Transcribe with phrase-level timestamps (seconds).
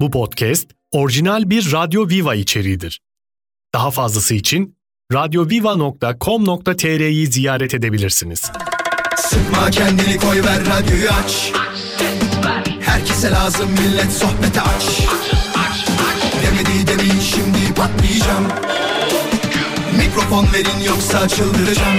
[0.00, 3.00] Bu podcast orijinal bir Radyo Viva içeriğidir.
[3.74, 4.76] Daha fazlası için
[5.12, 8.50] radyoviva.com.tr'yi ziyaret edebilirsiniz.
[9.16, 11.52] Sıkma kendini koy ver radyoyu aç.
[12.80, 15.00] Herkese lazım millet sohbete aç.
[16.42, 18.46] Demedi demin şimdi patlayacağım.
[19.98, 21.98] Mikrofon verin yoksa çıldıracağım.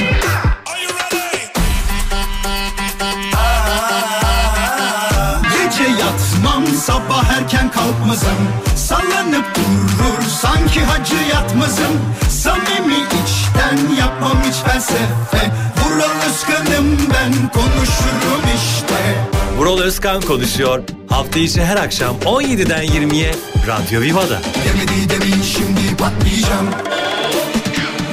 [5.43, 7.10] Gece yatmam sabah
[7.41, 8.37] erken kalkmazım.
[8.75, 12.01] Sallanıp durur sanki hacı yatmazım.
[12.29, 15.51] Samimi içten yapmam hiç felsefe.
[15.83, 19.25] Vural Özkan'ım ben konuşurum işte.
[19.57, 20.83] Vural Özkan konuşuyor.
[21.09, 23.35] Hafta içi her akşam 17'den 20'ye
[23.67, 24.39] Radyo Viva'da.
[24.65, 26.69] Demedi demin şimdi patlayacağım.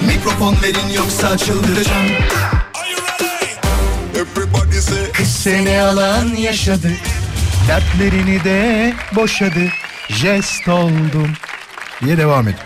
[0.06, 2.06] Mikrofon verin yoksa çıldıracağım.
[5.12, 6.90] Kız seni alan yaşadı
[7.68, 9.68] Dertlerini de boşadı
[10.08, 11.30] Jest oldum
[12.04, 12.58] diye devam edin.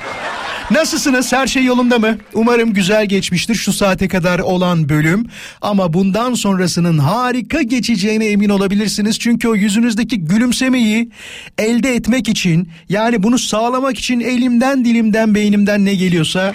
[0.70, 1.33] Nasılsınız?
[1.33, 2.19] Her şey yolunda mı?
[2.34, 5.27] Umarım güzel geçmiştir şu saate kadar olan bölüm.
[5.62, 9.19] Ama bundan sonrasının harika geçeceğine emin olabilirsiniz.
[9.19, 11.11] Çünkü o yüzünüzdeki gülümsemeyi
[11.59, 16.55] elde etmek için yani bunu sağlamak için elimden dilimden beynimden ne geliyorsa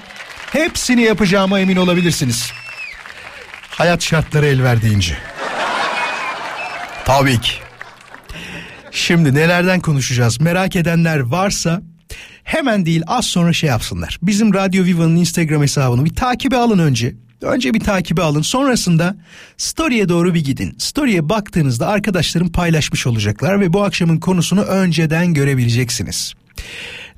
[0.51, 2.51] hepsini yapacağıma emin olabilirsiniz.
[3.69, 5.17] Hayat şartları el verdiğince.
[7.05, 7.66] Tabii ki.
[8.91, 10.41] Şimdi nelerden konuşacağız?
[10.41, 11.81] Merak edenler varsa
[12.43, 14.19] hemen değil az sonra şey yapsınlar.
[14.21, 17.15] Bizim Radyo Viva'nın Instagram hesabını bir takibe alın önce.
[17.41, 18.41] Önce bir takibe alın.
[18.41, 19.15] Sonrasında
[19.57, 20.75] story'e doğru bir gidin.
[20.79, 26.33] Story'e baktığınızda arkadaşlarım paylaşmış olacaklar ve bu akşamın konusunu önceden görebileceksiniz.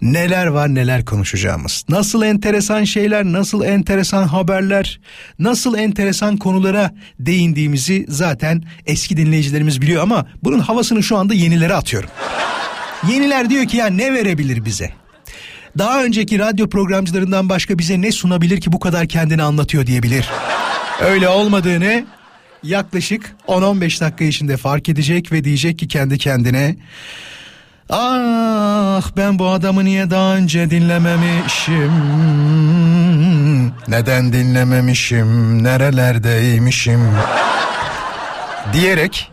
[0.02, 1.86] Neler var neler konuşacağımız.
[1.90, 5.00] Nasıl enteresan şeyler, nasıl enteresan haberler,
[5.40, 12.10] nasıl enteresan konulara değindiğimizi zaten eski dinleyicilerimiz biliyor ama bunun havasını şu anda yenilere atıyorum.
[13.12, 14.90] Yeniler diyor ki ya ne verebilir bize?
[15.78, 20.30] Daha önceki radyo programcılarından başka bize ne sunabilir ki bu kadar kendini anlatıyor diyebilir.
[21.02, 22.06] Öyle olmadığını
[22.64, 26.76] yaklaşık 10-15 dakika içinde fark edecek ve diyecek ki kendi kendine
[27.90, 31.92] Ah ben bu adamı niye daha önce dinlememişim
[33.88, 37.02] Neden dinlememişim nerelerdeymişim
[38.74, 39.32] Diyerek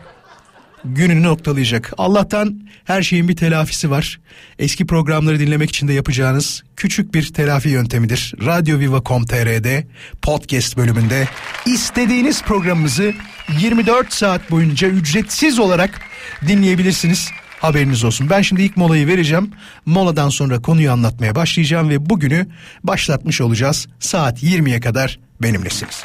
[0.85, 1.93] gününü noktalayacak.
[1.99, 4.21] Allah'tan her şeyin bir telafisi var.
[4.59, 8.35] Eski programları dinlemek için de yapacağınız küçük bir telafi yöntemidir.
[8.45, 9.87] Radyoviva.com.tr'de
[10.23, 11.29] podcast bölümünde
[11.67, 13.13] istediğiniz programımızı
[13.61, 16.01] 24 saat boyunca ücretsiz olarak
[16.49, 17.31] dinleyebilirsiniz.
[17.61, 18.31] Haberiniz olsun.
[18.31, 19.51] Ben şimdi ilk molayı vereceğim.
[19.87, 22.47] Moladan sonra konuyu anlatmaya başlayacağım ve bugünü
[22.85, 23.89] başlatmış olacağız.
[24.01, 26.03] Saat 20'ye kadar benimlesiniz.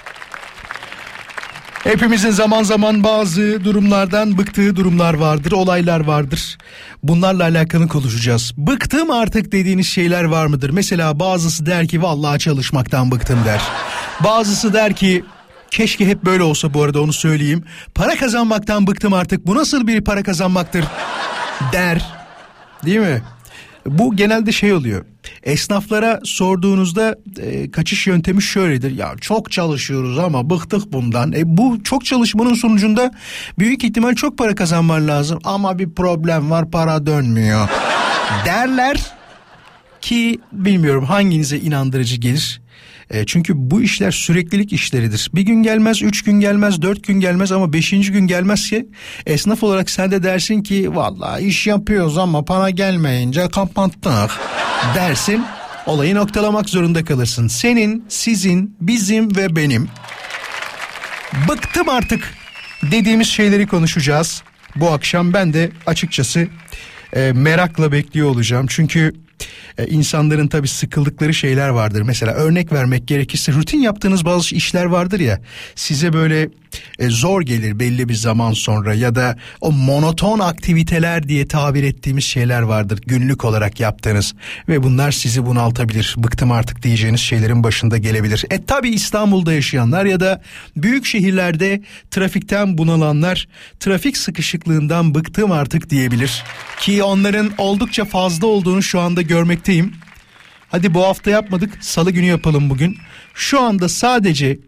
[1.84, 6.58] Hepimizin zaman zaman bazı durumlardan bıktığı durumlar vardır, olaylar vardır.
[7.04, 8.54] Bunlarla alakalı konuşacağız.
[8.58, 10.70] Bıktım artık dediğiniz şeyler var mıdır?
[10.70, 13.62] Mesela bazısı der ki vallahi çalışmaktan bıktım der.
[14.24, 15.24] Bazısı der ki
[15.72, 17.64] keşke hep böyle olsa bu arada onu söyleyeyim.
[17.96, 19.48] Para kazanmaktan bıktım artık.
[19.48, 20.86] Bu nasıl bir para kazanmaktır?
[21.74, 22.06] Der.
[22.86, 23.22] Değil mi?
[23.86, 25.06] Bu genelde şey oluyor.
[25.44, 28.98] Esnaflara sorduğunuzda e, kaçış yöntemi şöyledir.
[28.98, 31.34] Ya çok çalışıyoruz ama bıktık bundan.
[31.34, 33.12] E, bu çok çalışmanın sonucunda
[33.60, 35.40] büyük ihtimal çok para kazanman lazım.
[35.44, 37.70] Ama bir problem var para dönmüyor
[38.46, 39.12] derler
[40.02, 42.61] ki bilmiyorum hanginize inandırıcı gelir.
[43.12, 45.32] E, çünkü bu işler süreklilik işleridir.
[45.36, 48.86] Bir gün gelmez, üç gün gelmez, dört gün gelmez ama beşinci gün gelmezse
[49.26, 54.32] esnaf olarak sen de dersin ki vallahi iş yapıyoruz ama para gelmeyince kapattık
[54.96, 55.46] dersin.
[55.86, 57.48] Olayı noktalamak zorunda kalırsın.
[57.48, 59.90] Senin, sizin, bizim ve benim
[61.50, 62.34] bıktım artık
[62.92, 64.44] dediğimiz şeyleri konuşacağız.
[64.76, 66.48] Bu akşam ben de açıkçası
[67.14, 68.66] e, merakla bekliyor olacağım.
[68.70, 69.14] Çünkü
[69.78, 72.02] e, insanların tabii sıkıldıkları şeyler vardır.
[72.02, 75.42] Mesela örnek vermek gerekirse rutin yaptığınız bazı işler vardır ya
[75.76, 76.50] size böyle
[77.00, 82.24] e, zor gelir belli bir zaman sonra ya da o monoton aktiviteler diye tabir ettiğimiz
[82.24, 84.34] şeyler vardır günlük olarak yaptığınız
[84.68, 86.16] ve bunlar sizi bunaltabilir.
[86.18, 88.46] Bıktım artık diyeceğiniz şeylerin başında gelebilir.
[88.50, 90.42] E tabi İstanbul'da yaşayanlar ya da
[90.78, 91.82] büyük şehirlerde
[92.12, 93.48] trafikten bunalanlar
[93.80, 96.44] trafik sıkışıklığından bıktım artık diyebilir.
[96.80, 99.94] Ki onların oldukça fazla olduğunu şu anda görmekteyim.
[100.70, 102.98] Hadi bu hafta yapmadık salı günü yapalım bugün.
[103.34, 104.60] Şu anda sadece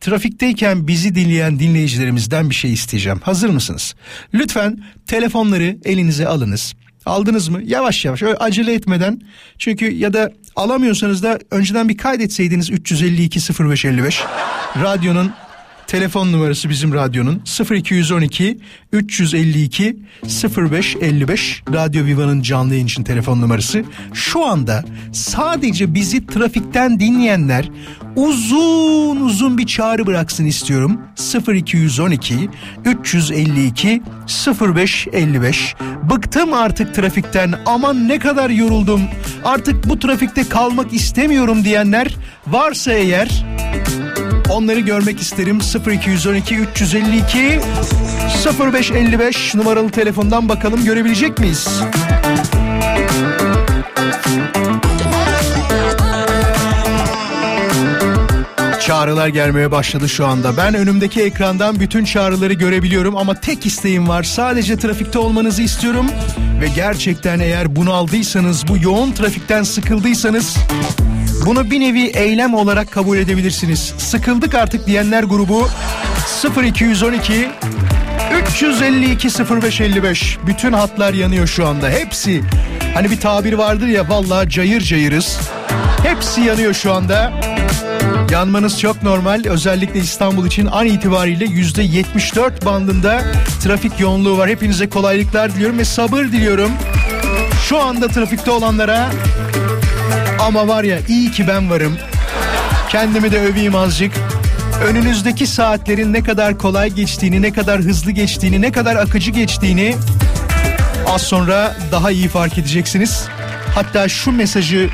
[0.00, 3.20] trafikteyken bizi dinleyen dinleyicilerimizden bir şey isteyeceğim.
[3.22, 3.94] Hazır mısınız?
[4.34, 6.74] Lütfen telefonları elinize alınız.
[7.06, 7.60] Aldınız mı?
[7.64, 9.20] Yavaş yavaş öyle acele etmeden.
[9.58, 14.22] Çünkü ya da alamıyorsanız da önceden bir kaydetseydiniz 352 0555
[14.82, 15.32] radyonun
[15.86, 17.42] telefon numarası bizim radyonun.
[17.70, 18.58] 0212
[18.92, 23.84] 352 0555 Radyo Viva'nın canlı yayın için telefon numarası.
[24.14, 27.70] Şu anda sadece bizi trafikten dinleyenler
[28.16, 31.00] uzun uzun bir çağrı bıraksın istiyorum.
[31.54, 32.50] 0212
[32.84, 34.02] 352
[34.60, 35.74] 0555
[36.10, 37.54] Bıktım artık trafikten.
[37.66, 39.00] Aman ne kadar yoruldum.
[39.44, 42.16] Artık bu trafikte kalmak istemiyorum diyenler
[42.46, 43.44] varsa eğer
[44.50, 47.60] onları görmek isterim 0212 352
[48.72, 51.68] 0555 numaralı telefondan bakalım görebilecek miyiz?
[58.80, 60.56] Çağrılar gelmeye başladı şu anda.
[60.56, 64.22] Ben önümdeki ekrandan bütün çağrıları görebiliyorum ama tek isteğim var.
[64.22, 66.06] Sadece trafikte olmanızı istiyorum.
[66.60, 70.56] Ve gerçekten eğer bunu aldıysanız, bu yoğun trafikten sıkıldıysanız
[71.46, 73.94] bunu bir nevi eylem olarak kabul edebilirsiniz.
[73.98, 75.68] Sıkıldık artık diyenler grubu
[76.64, 77.50] 0212
[78.48, 82.42] 352 0555 bütün hatlar yanıyor şu anda hepsi
[82.94, 85.40] hani bir tabir vardır ya vallahi cayır cayırız
[86.02, 87.32] hepsi yanıyor şu anda
[88.30, 89.44] Yanmanız çok normal.
[89.44, 93.22] Özellikle İstanbul için an itibariyle yüzde 74 bandında
[93.62, 94.48] trafik yoğunluğu var.
[94.48, 96.70] Hepinize kolaylıklar diliyorum ve sabır diliyorum.
[97.68, 99.08] Şu anda trafikte olanlara
[100.40, 101.98] ama var ya iyi ki ben varım.
[102.88, 104.12] Kendimi de öveyim azıcık.
[104.88, 109.96] Önünüzdeki saatlerin ne kadar kolay geçtiğini, ne kadar hızlı geçtiğini, ne kadar akıcı geçtiğini
[111.06, 113.24] az sonra daha iyi fark edeceksiniz.
[113.74, 114.90] Hatta şu mesajı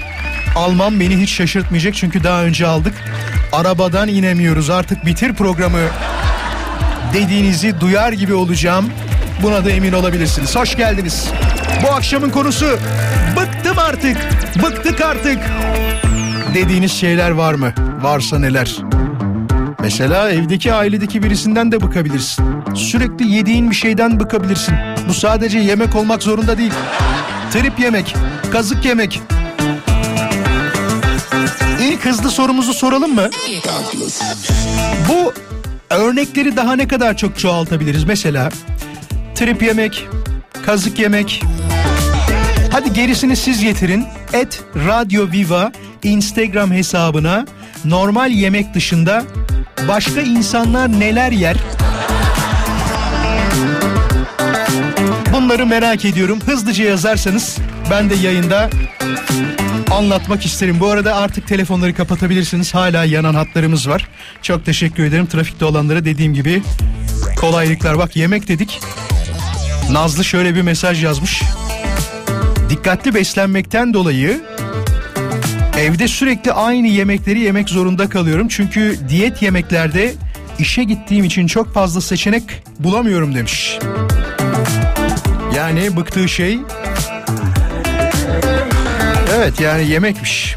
[0.56, 2.94] almam beni hiç şaşırtmayacak çünkü daha önce aldık.
[3.52, 5.80] Arabadan inemiyoruz artık bitir programı
[7.14, 8.90] dediğinizi duyar gibi olacağım.
[9.42, 10.56] Buna da emin olabilirsiniz.
[10.56, 11.28] Hoş geldiniz.
[11.82, 12.78] Bu akşamın konusu
[13.72, 14.16] bıktım artık,
[14.62, 15.38] bıktık artık
[16.54, 17.72] dediğiniz şeyler var mı?
[18.02, 18.76] Varsa neler?
[19.80, 22.44] Mesela evdeki ailedeki birisinden de bıkabilirsin.
[22.74, 24.74] Sürekli yediğin bir şeyden bıkabilirsin.
[25.08, 26.72] Bu sadece yemek olmak zorunda değil.
[27.52, 28.14] Trip yemek,
[28.52, 29.20] kazık yemek,
[31.82, 33.30] İlk hızlı sorumuzu soralım mı?
[35.08, 35.32] Bu
[35.90, 38.04] örnekleri daha ne kadar çok çoğaltabiliriz?
[38.04, 38.48] Mesela
[39.34, 40.06] trip yemek,
[40.66, 41.42] kazık yemek.
[42.72, 44.06] Hadi gerisini siz getirin.
[44.32, 45.72] Et Radyo Viva
[46.02, 47.46] Instagram hesabına
[47.84, 49.24] normal yemek dışında
[49.88, 51.56] başka insanlar neler yer?
[55.32, 56.38] Bunları merak ediyorum.
[56.46, 57.58] Hızlıca yazarsanız
[57.90, 58.70] ben de yayında
[59.90, 60.80] anlatmak isterim.
[60.80, 62.74] Bu arada artık telefonları kapatabilirsiniz.
[62.74, 64.08] Hala yanan hatlarımız var.
[64.42, 66.62] Çok teşekkür ederim trafikte olanlara dediğim gibi
[67.40, 67.98] kolaylıklar.
[67.98, 68.80] Bak yemek dedik.
[69.90, 71.42] Nazlı şöyle bir mesaj yazmış.
[72.72, 74.40] Dikkatli beslenmekten dolayı
[75.78, 78.48] evde sürekli aynı yemekleri yemek zorunda kalıyorum.
[78.48, 80.14] Çünkü diyet yemeklerde
[80.58, 82.42] işe gittiğim için çok fazla seçenek
[82.78, 83.78] bulamıyorum demiş.
[85.56, 86.58] Yani bıktığı şey
[89.36, 90.56] Evet yani yemekmiş.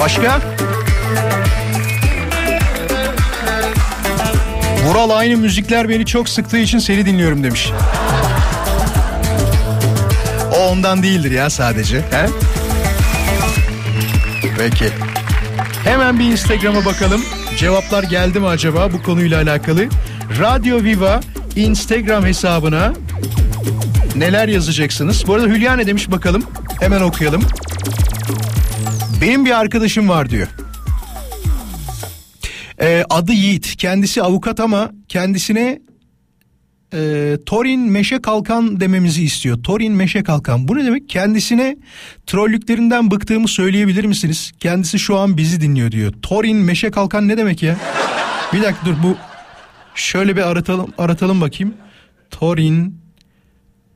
[0.00, 0.40] Başka?
[4.86, 7.70] Vural aynı müzikler beni çok sıktığı için seni dinliyorum demiş.
[10.56, 11.96] O ondan değildir ya sadece.
[11.98, 12.26] He?
[14.58, 14.88] Peki.
[15.84, 17.22] Hemen bir Instagram'a bakalım.
[17.58, 19.84] Cevaplar geldi mi acaba bu konuyla alakalı?
[20.40, 21.20] Radyo Viva
[21.56, 22.92] Instagram hesabına
[24.16, 25.26] neler yazacaksınız?
[25.26, 26.42] Bu arada Hülya ne demiş bakalım.
[26.80, 27.42] Hemen okuyalım.
[29.20, 30.48] Benim bir arkadaşım var diyor.
[32.80, 33.76] Ee, adı Yiğit.
[33.76, 35.80] Kendisi avukat ama kendisine
[36.94, 39.62] e, Torin Meşe Kalkan dememizi istiyor.
[39.62, 40.68] Torin Meşe Kalkan.
[40.68, 41.08] Bu ne demek?
[41.08, 41.76] Kendisine
[42.26, 44.52] trollüklerinden bıktığımı söyleyebilir misiniz?
[44.60, 46.12] Kendisi şu an bizi dinliyor diyor.
[46.22, 47.76] Torin Meşe Kalkan ne demek ya?
[48.52, 49.16] Bir dakika dur bu
[49.94, 51.74] şöyle bir aratalım aratalım bakayım.
[52.30, 53.00] Torin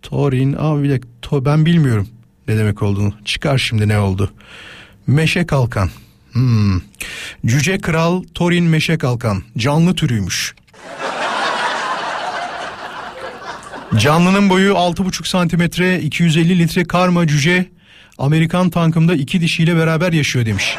[0.03, 2.09] Torin abi bir dakika to, ben bilmiyorum
[2.49, 3.15] ne demek olduğunu.
[3.25, 4.33] Çıkar şimdi ne oldu.
[5.07, 5.91] Meşe Kalkan.
[6.33, 6.81] Hmm.
[7.47, 9.43] Cüce Kral Torin Meşe Kalkan.
[9.59, 10.55] Canlı türüymüş.
[13.97, 17.67] Canlının boyu 6,5 santimetre 250 litre karma cüce
[18.19, 20.77] Amerikan tankımda iki dişiyle beraber yaşıyor demiş.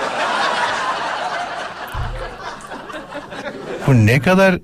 [3.88, 4.60] Bu ne kadar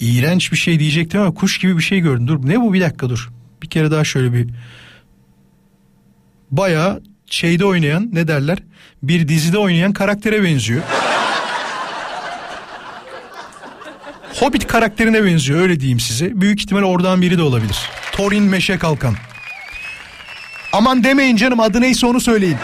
[0.00, 2.28] iğrenç bir şey diyecektim ama kuş gibi bir şey gördüm.
[2.28, 3.30] Dur ne bu bir dakika dur.
[3.62, 4.48] Bir kere daha şöyle bir
[6.50, 8.58] baya şeyde oynayan ne derler
[9.02, 10.82] bir dizide oynayan karaktere benziyor.
[14.40, 16.40] Hobbit karakterine benziyor öyle diyeyim size.
[16.40, 17.78] Büyük ihtimal oradan biri de olabilir.
[18.12, 19.14] Thorin Meşe Kalkan.
[20.72, 22.56] Aman demeyin canım adı neyse onu söyleyin.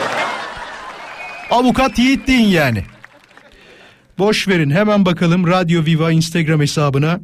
[1.50, 2.84] Avukat Yiğit deyin yani.
[4.18, 7.20] Boş verin hemen bakalım Radyo Viva Instagram hesabına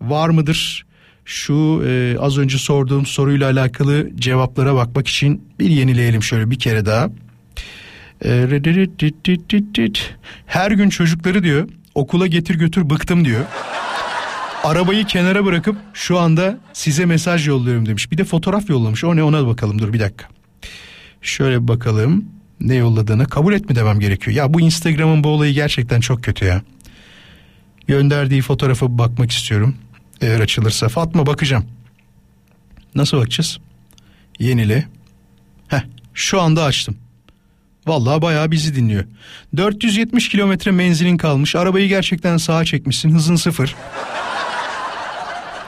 [0.00, 0.86] var mıdır?
[1.24, 6.86] Şu e, az önce sorduğum soruyla alakalı cevaplara bakmak için bir yenileyelim şöyle bir kere
[6.86, 7.08] daha.
[8.24, 8.60] E,
[10.46, 13.44] Her gün çocukları diyor okula getir götür bıktım diyor.
[14.64, 18.12] Arabayı kenara bırakıp şu anda size mesaj yolluyorum demiş.
[18.12, 19.04] Bir de fotoğraf yollamış.
[19.04, 20.26] O ne ona bakalım dur bir dakika.
[21.22, 22.24] Şöyle bakalım
[22.60, 24.36] ne yolladığını kabul etme demem gerekiyor.
[24.36, 26.62] Ya bu Instagram'ın bu olayı gerçekten çok kötü ya.
[27.86, 29.76] Gönderdiği fotoğrafa bakmak istiyorum.
[30.20, 30.88] Eğer açılırsa.
[30.88, 31.64] Fatma bakacağım.
[32.94, 33.58] Nasıl bakacağız?
[34.38, 34.88] Yenile.
[35.68, 35.80] Heh
[36.14, 36.96] şu anda açtım.
[37.86, 39.04] Vallahi bayağı bizi dinliyor.
[39.56, 41.56] 470 kilometre menzilin kalmış.
[41.56, 43.14] Arabayı gerçekten sağa çekmişsin.
[43.14, 43.76] Hızın sıfır.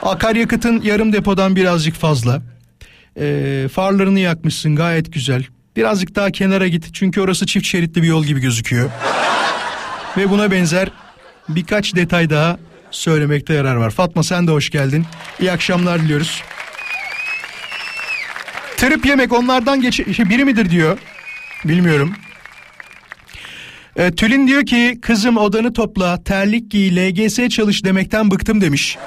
[0.03, 2.41] Akaryakıtın yarım depodan birazcık fazla.
[3.19, 5.45] Ee, farlarını yakmışsın gayet güzel.
[5.75, 8.89] Birazcık daha kenara git çünkü orası çift şeritli bir yol gibi gözüküyor.
[10.17, 10.89] Ve buna benzer
[11.49, 12.57] birkaç detay daha
[12.91, 13.89] söylemekte yarar var.
[13.89, 15.05] Fatma sen de hoş geldin.
[15.39, 16.43] İyi akşamlar diliyoruz.
[18.77, 20.97] Trip yemek onlardan geç şey, biri midir diyor.
[21.65, 22.13] Bilmiyorum.
[23.95, 28.97] E, Tülin diyor ki kızım odanı topla terlik giy LGS çalış demekten bıktım demiş.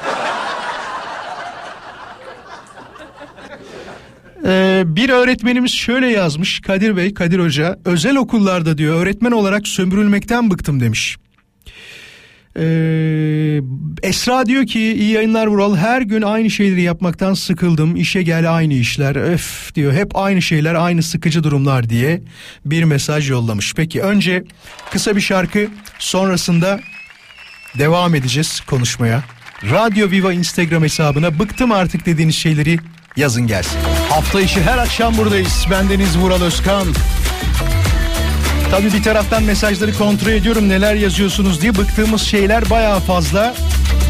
[4.49, 10.51] Ee, bir öğretmenimiz şöyle yazmış Kadir Bey, Kadir Hoca özel okullarda diyor öğretmen olarak sömürülmekten
[10.51, 11.17] bıktım demiş.
[12.59, 13.61] Ee,
[14.03, 18.75] Esra diyor ki iyi yayınlar Vural her gün aynı şeyleri yapmaktan sıkıldım işe gel aynı
[18.75, 22.23] işler öf diyor hep aynı şeyler aynı sıkıcı durumlar diye
[22.65, 23.75] bir mesaj yollamış.
[23.75, 24.45] Peki önce
[24.91, 26.81] kısa bir şarkı sonrasında
[27.79, 29.23] devam edeceğiz konuşmaya.
[29.63, 32.79] Radyo Viva Instagram hesabına bıktım artık dediğiniz şeyleri
[33.17, 33.79] yazın gelsin.
[34.09, 35.67] Hafta içi her akşam buradayız.
[35.71, 36.87] Bendeniz Vural Özkan.
[38.71, 43.55] Tabii bir taraftan mesajları kontrol ediyorum neler yazıyorsunuz diye bıktığımız şeyler bayağı fazla.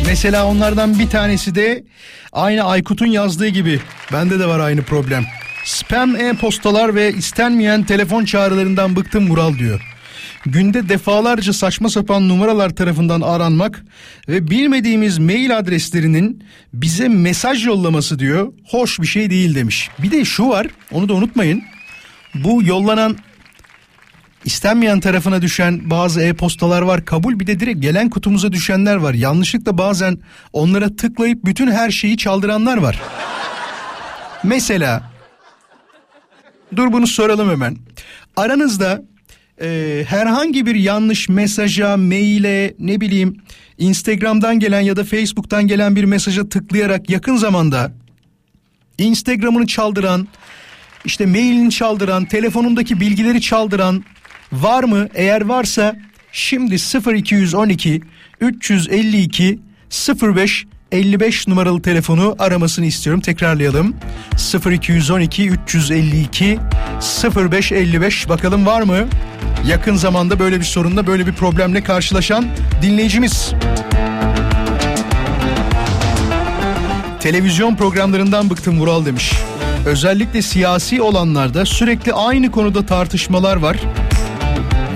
[0.07, 1.85] Mesela onlardan bir tanesi de
[2.33, 3.81] aynı Aykut'un yazdığı gibi.
[4.13, 5.25] Bende de var aynı problem.
[5.65, 9.81] Spam e-postalar ve istenmeyen telefon çağrılarından bıktım Vural diyor.
[10.47, 13.85] Günde defalarca saçma sapan numaralar tarafından aranmak
[14.29, 18.53] ve bilmediğimiz mail adreslerinin bize mesaj yollaması diyor.
[18.69, 19.91] Hoş bir şey değil demiş.
[19.99, 21.63] Bir de şu var onu da unutmayın.
[22.35, 23.17] Bu yollanan
[24.47, 29.15] istenmeyen tarafına düşen bazı e-postalar var kabul bir de direkt gelen kutumuza düşenler var.
[29.15, 30.19] Yanlışlıkla bazen
[30.53, 33.03] onlara tıklayıp bütün her şeyi çaldıranlar var.
[34.45, 35.11] Mesela
[36.77, 37.77] dur bunu soralım hemen.
[38.37, 39.03] Aranızda
[39.61, 43.37] e, herhangi bir yanlış mesaja, maile, ne bileyim
[43.79, 47.93] Instagram'dan gelen ya da Facebook'tan gelen bir mesaja tıklayarak yakın zamanda
[48.99, 50.29] Instagram'ını çaldıran,
[51.05, 54.05] işte mailini çaldıran, telefonundaki bilgileri çaldıran
[54.53, 55.09] var mı?
[55.15, 55.97] Eğer varsa
[56.33, 56.75] şimdi
[57.15, 58.03] 0212
[58.41, 59.59] 352
[60.23, 63.21] 05 55 numaralı telefonu aramasını istiyorum.
[63.21, 63.97] Tekrarlayalım.
[64.71, 66.59] 0212 352
[67.51, 68.97] 0555 bakalım var mı?
[69.67, 72.47] Yakın zamanda böyle bir sorunla böyle bir problemle karşılaşan
[72.83, 73.53] dinleyicimiz.
[77.21, 79.33] Televizyon programlarından bıktım Vural demiş.
[79.87, 83.77] Özellikle siyasi olanlarda sürekli aynı konuda tartışmalar var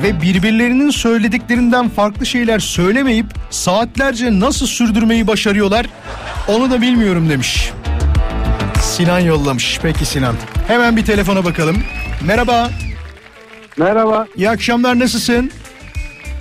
[0.03, 5.87] ve birbirlerinin söylediklerinden farklı şeyler söylemeyip saatlerce nasıl sürdürmeyi başarıyorlar
[6.49, 7.73] onu da bilmiyorum demiş.
[8.83, 9.79] Sinan yollamış.
[9.83, 10.35] Peki Sinan.
[10.67, 11.77] Hemen bir telefona bakalım.
[12.27, 12.71] Merhaba.
[13.79, 14.27] Merhaba.
[14.37, 15.51] İyi akşamlar nasılsın?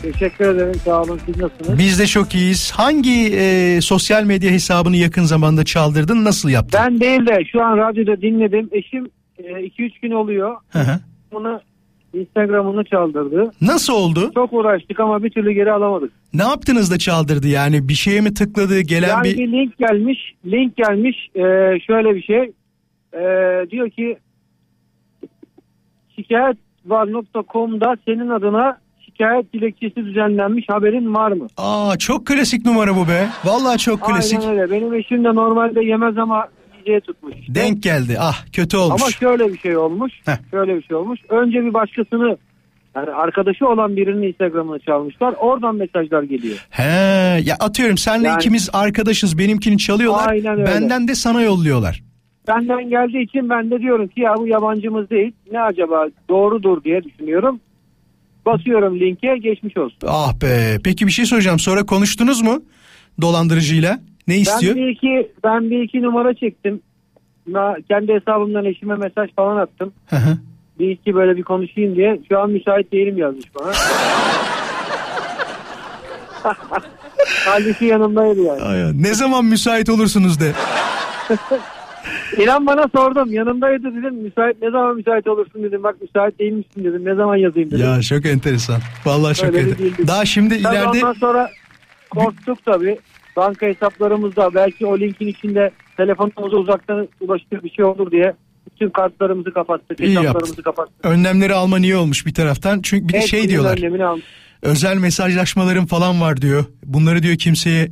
[0.02, 0.76] Teşekkür ederim.
[0.86, 1.20] Sağ olun.
[1.26, 1.80] Siz nasılsınız?
[1.80, 2.72] Biz de çok iyiyiz.
[2.72, 6.26] Hangi e, sosyal medya hesabını yakın zamanda çaldırdın?
[6.26, 6.80] Nasıl yaptın?
[6.84, 8.70] Ben değil de şu an radyoda dinledim.
[8.72, 10.56] Eşim 2-3 gün oluyor.
[10.70, 11.00] Hı hı.
[11.32, 11.62] Bunu
[12.14, 13.52] Instagram'ını çaldırdı.
[13.62, 14.32] Nasıl oldu?
[14.34, 16.12] Çok uğraştık ama bir türlü geri alamadık.
[16.34, 17.88] Ne yaptınız da çaldırdı yani?
[17.90, 18.80] Bir şeye mi tıkladı?
[18.82, 19.38] Gelen Yani bir...
[19.38, 20.34] bir link gelmiş.
[20.46, 21.30] Link gelmiş.
[21.36, 21.40] Ee,
[21.88, 22.52] şöyle bir şey.
[23.14, 24.18] Ee, diyor ki
[26.16, 31.48] şikayet var.com'da senin adına şikayet dilekçesi düzenlenmiş haberin var mı?
[31.58, 33.28] Aa çok klasik numara bu be.
[33.46, 34.40] Vallahi çok klasik.
[34.40, 34.72] Aynen öyle.
[34.72, 36.48] Benim eşim de normalde yemez ama
[36.80, 37.36] yiyeceği tutmuş.
[37.48, 38.18] Denk geldi.
[38.20, 39.02] Ah kötü olmuş.
[39.02, 40.14] Ama şöyle bir şey olmuş.
[40.26, 40.38] Heh.
[40.52, 41.20] Şöyle bir şey olmuş.
[41.30, 42.38] Önce bir başkasını
[42.96, 45.34] yani arkadaşı olan birinin Instagram'ını çalmışlar.
[45.38, 46.68] Oradan mesajlar geliyor.
[46.70, 46.84] He
[47.44, 50.30] ya atıyorum senle Yani- ikimiz arkadaşız benimkini çalıyorlar.
[50.30, 50.66] Aynen öyle.
[50.66, 52.04] Benden de sana yolluyorlar.
[52.48, 55.32] Benden geldiği için ben de diyorum ki ya bu yabancımız değil.
[55.52, 57.60] Ne acaba doğrudur diye düşünüyorum.
[58.46, 60.00] Basıyorum linke geçmiş olsun.
[60.08, 60.78] Ah be.
[60.84, 61.60] Peki bir şey soracağım.
[61.60, 62.64] Sonra konuştunuz mu
[63.22, 64.00] dolandırıcıyla?
[64.30, 64.76] Ne istiyor?
[64.76, 66.82] Ben bir iki ben bir iki numara çektim.
[67.48, 69.94] Na, kendi hesabımdan eşime mesaj falan attım.
[70.10, 70.38] Hı hı.
[70.80, 72.20] bir iki böyle bir konuşayım diye.
[72.30, 73.72] Şu an müsait değilim yazmış bana.
[77.46, 78.62] Halbuki yanımdaydı yani.
[78.62, 80.52] Ay, ne zaman müsait olursunuz de.
[82.38, 83.34] İnan bana sordum.
[83.34, 84.16] Yanımdaydı dedim.
[84.16, 85.84] Müsait ne zaman müsait olursun dedim.
[85.84, 87.06] Bak müsait değil misin dedim.
[87.06, 87.86] Ne zaman yazayım dedim.
[87.86, 88.82] Ya çok enteresan.
[89.06, 90.08] Vallahi çok enteresan.
[90.08, 91.50] Daha şimdi Tabii ileride Ondan sonra
[92.10, 93.00] korktuk tabii.
[93.40, 98.34] Banka hesaplarımızda belki o linkin içinde telefonumuza uzaktan ulaştığı bir şey olur diye
[98.72, 100.00] bütün kartlarımızı kapattık.
[100.00, 100.64] İyi hesaplarımızı yaptın.
[100.64, 101.06] kapattık.
[101.06, 102.82] önlemleri alman iyi olmuş bir taraftan.
[102.82, 103.80] Çünkü bir de şey diyorlar.
[104.62, 106.66] özel mesajlaşmalarım falan var diyor.
[106.86, 107.90] Bunları diyor kimseye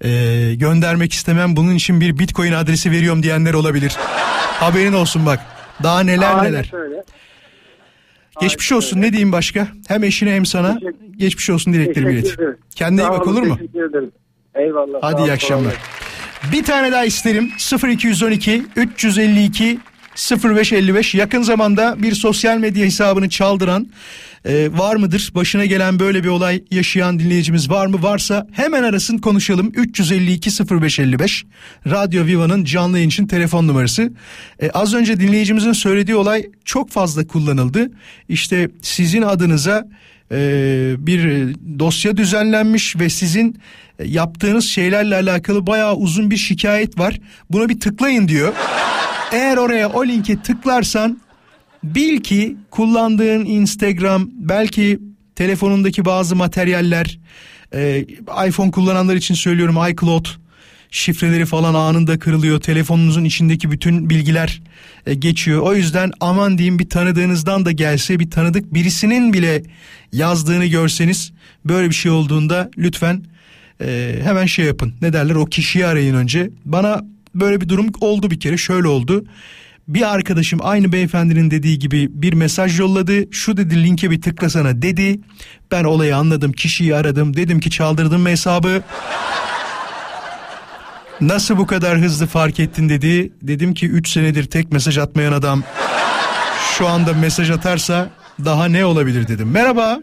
[0.00, 0.10] e,
[0.54, 1.56] göndermek istemem.
[1.56, 3.96] Bunun için bir bitcoin adresi veriyorum diyenler olabilir.
[4.60, 5.40] Haberin olsun bak.
[5.82, 6.70] Daha neler Aynen neler.
[6.74, 7.04] öyle.
[8.40, 9.06] Geçmiş Aynen olsun öyle.
[9.06, 9.68] ne diyeyim başka?
[9.88, 12.36] Hem eşine hem sana Teşekkür- geçmiş olsun dileklerimi ilet.
[12.74, 13.56] Kendine iyi bak olur mu?
[13.56, 14.12] Teşekkür ederim.
[14.58, 14.98] Eyvallah.
[15.02, 15.74] Hadi iyi akşamlar.
[16.52, 17.50] Bir tane daha isterim.
[17.88, 19.78] 0212 352
[20.44, 23.88] 0555 yakın zamanda bir sosyal medya hesabını çaldıran
[24.44, 25.32] e, var mıdır?
[25.34, 28.02] Başına gelen böyle bir olay yaşayan dinleyicimiz var mı?
[28.02, 29.72] Varsa hemen arasın konuşalım.
[29.74, 30.50] 352
[30.80, 31.44] 0555
[31.86, 34.12] Radyo Viva'nın canlı yayın için telefon numarası.
[34.62, 37.90] E, az önce dinleyicimizin söylediği olay çok fazla kullanıldı.
[38.28, 39.88] İşte sizin adınıza
[40.32, 40.36] e,
[40.98, 43.58] bir dosya düzenlenmiş ve sizin
[44.04, 47.20] yaptığınız şeylerle alakalı bayağı uzun bir şikayet var.
[47.50, 48.52] Buna bir tıklayın diyor.
[49.32, 51.20] Eğer oraya o linke tıklarsan
[51.84, 55.00] bil ki kullandığın Instagram belki
[55.36, 57.18] telefonundaki bazı materyaller
[57.74, 58.06] e,
[58.48, 60.26] iPhone kullananlar için söylüyorum iCloud
[60.90, 62.60] şifreleri falan anında kırılıyor.
[62.60, 64.62] Telefonunuzun içindeki bütün bilgiler
[65.06, 65.62] e, geçiyor.
[65.62, 69.62] O yüzden aman diyeyim bir tanıdığınızdan da gelse bir tanıdık birisinin bile
[70.12, 71.32] yazdığını görseniz
[71.64, 73.22] böyle bir şey olduğunda lütfen
[73.80, 74.94] e, hemen şey yapın.
[75.02, 76.50] Ne derler o kişiyi arayın önce.
[76.64, 77.04] Bana
[77.34, 79.24] böyle bir durum oldu bir kere şöyle oldu.
[79.88, 83.32] Bir arkadaşım aynı beyefendinin dediği gibi bir mesaj yolladı.
[83.32, 85.20] Şu dedi linke bir tıklasana dedi.
[85.70, 87.36] Ben olayı anladım kişiyi aradım.
[87.36, 88.82] Dedim ki çaldırdım mı hesabı.
[91.20, 93.32] Nasıl bu kadar hızlı fark ettin dedi.
[93.42, 95.62] Dedim ki 3 senedir tek mesaj atmayan adam
[96.78, 98.10] şu anda mesaj atarsa
[98.44, 99.50] daha ne olabilir dedim.
[99.50, 99.98] Merhaba.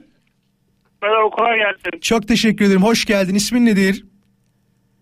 [1.02, 2.00] Merhaba kolay gelsin.
[2.02, 2.84] Çok teşekkür ederim.
[2.84, 3.36] Hoş geldin.
[3.36, 4.04] İsmin nedir?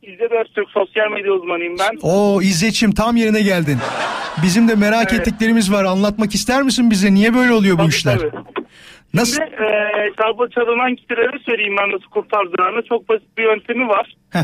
[0.01, 1.97] İzzet Öztürk sosyal medya uzmanıyım ben.
[2.01, 3.77] Oo İzzet'ciğim tam yerine geldin.
[4.43, 5.27] Bizim de merak Evet.
[5.27, 5.83] ettiklerimiz var.
[5.85, 7.13] Anlatmak ister misin bize?
[7.13, 8.17] Niye böyle oluyor bu Tabii, işler?
[8.19, 8.31] tabii.
[9.13, 9.33] Nasıl?
[9.43, 9.67] Şimdi e,
[10.03, 12.83] hesabı çalınan kişilere söyleyeyim ben nasıl kurtardığını.
[12.89, 14.15] Çok basit bir yöntemi var.
[14.29, 14.43] Heh.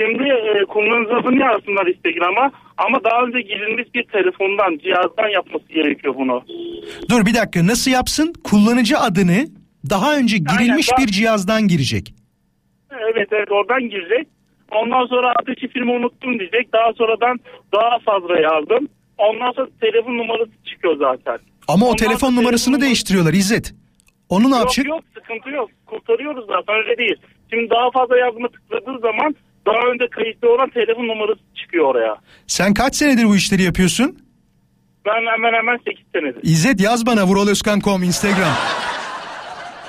[0.00, 6.14] Şimdi e, kullanıcı adını yazsınlar Instagram'a ama daha önce girilmiş bir telefondan, cihazdan yapması gerekiyor
[6.18, 6.44] bunu.
[7.10, 7.66] Dur bir dakika.
[7.66, 8.32] Nasıl yapsın?
[8.44, 9.46] Kullanıcı adını
[9.90, 12.14] daha önce girilmiş Aynen, bir cihazdan girecek.
[12.90, 14.28] Evet evet oradan girecek.
[14.70, 16.72] Ondan sonra adı şifremi unuttum diyecek.
[16.72, 17.40] Daha sonradan
[17.72, 18.88] daha fazla yazdım.
[19.18, 21.38] Ondan sonra telefon numarası çıkıyor zaten.
[21.68, 23.74] Ama o Ondan telefon numarasını telefon değiştiriyorlar İzzet.
[24.28, 24.86] Onu ne yapacak?
[24.86, 25.70] Yok yok sıkıntı yok.
[25.86, 27.16] Kurtarıyoruz zaten öyle değil.
[27.50, 29.34] Şimdi daha fazla yazma tıkladığı zaman
[29.66, 32.16] daha önce kayıtlı olan telefon numarası çıkıyor oraya.
[32.46, 34.18] Sen kaç senedir bu işleri yapıyorsun?
[35.06, 36.40] Ben hemen hemen 8 senedir.
[36.42, 38.54] İzzet yaz bana vuraloskan.com Instagram.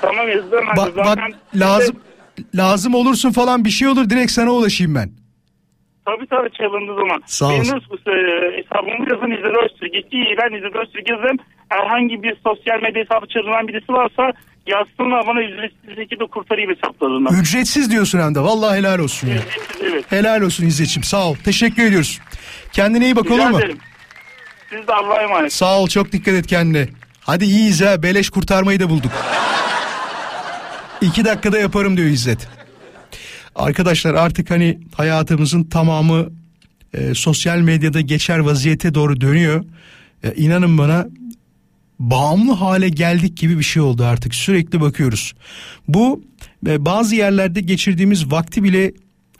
[0.06, 0.52] Tamam ben de.
[0.76, 1.96] Bak, bak zaten lazım
[2.54, 5.10] lazım olursun falan bir şey olur direkt sana ulaşayım ben.
[6.04, 7.22] Tabii tabii çalındığı zaman.
[7.26, 7.80] Sağ Benim olsun.
[8.06, 8.12] e,
[8.58, 9.94] hesabımı yazın İzzet Öztürk.
[9.94, 11.38] İki ben İzzet Öztürk yazın.
[11.68, 14.32] Herhangi bir sosyal medya hesabı çalınan birisi varsa
[14.66, 17.34] yazsınlar bana ücretsiz şekilde kurtarayım hesaplarından.
[17.40, 18.40] Ücretsiz diyorsun hem de.
[18.40, 19.34] Vallahi helal olsun ya.
[19.34, 20.12] Ücretsiz evet.
[20.12, 21.34] Helal olsun İzzet'ciğim sağ ol.
[21.44, 22.20] Teşekkür ediyoruz.
[22.72, 23.58] Kendine iyi bak Rica olur mu?
[23.58, 23.78] ederim.
[24.70, 25.52] Siz de Allah'a emanet.
[25.52, 26.88] Sağ ol çok dikkat et kendine.
[27.20, 29.12] Hadi iyiyiz ha beleş kurtarmayı da bulduk.
[31.00, 32.48] İki dakikada yaparım diyor İzzet.
[33.54, 36.28] Arkadaşlar artık hani hayatımızın tamamı
[36.94, 39.64] e, sosyal medyada geçer vaziyete doğru dönüyor.
[40.24, 41.06] E, inanın bana
[41.98, 45.34] bağımlı hale geldik gibi bir şey oldu artık sürekli bakıyoruz.
[45.88, 46.24] Bu
[46.66, 48.92] e, bazı yerlerde geçirdiğimiz vakti bile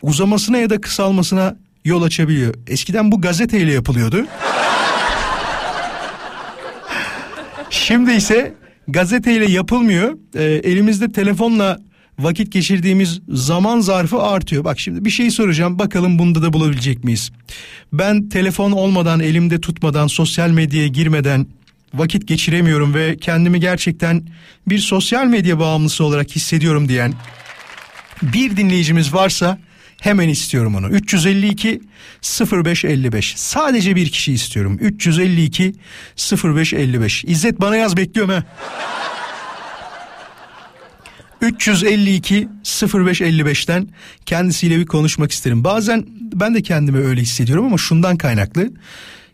[0.03, 2.55] uzamasına ya da kısalmasına yol açabiliyor.
[2.67, 4.27] Eskiden bu gazeteyle yapılıyordu.
[7.71, 8.55] Şimdi ise
[8.89, 10.19] gazeteyle yapılmıyor.
[10.35, 11.79] Ee, elimizde telefonla
[12.19, 14.65] vakit geçirdiğimiz zaman zarfı artıyor.
[14.65, 15.79] Bak şimdi bir şey soracağım.
[15.79, 17.31] Bakalım bunda da bulabilecek miyiz?
[17.93, 21.47] Ben telefon olmadan, elimde tutmadan, sosyal medyaya girmeden
[21.95, 24.23] vakit geçiremiyorum ve kendimi gerçekten
[24.69, 27.13] bir sosyal medya bağımlısı olarak hissediyorum diyen
[28.23, 29.59] bir dinleyicimiz varsa
[30.01, 30.89] hemen istiyorum onu.
[30.89, 31.81] 352
[32.53, 33.35] 0555.
[33.37, 34.79] Sadece bir kişi istiyorum.
[34.81, 35.75] 352
[36.45, 37.25] 0555.
[37.25, 38.45] İzzet bana yaz bekliyorum ha.
[41.41, 43.89] 352 0555'ten
[44.27, 45.65] kendisiyle bir konuşmak isterim.
[45.65, 48.71] Bazen ben de kendimi öyle hissediyorum ama şundan kaynaklı.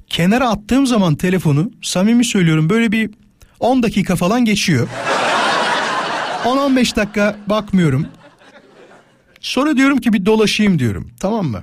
[0.09, 3.11] kenara attığım zaman telefonu samimi söylüyorum böyle bir
[3.61, 4.89] 10 dakika falan geçiyor.
[6.45, 8.07] 10-15 dakika bakmıyorum.
[9.43, 11.11] Sonra diyorum ki bir dolaşayım diyorum.
[11.21, 11.63] Tamam mı?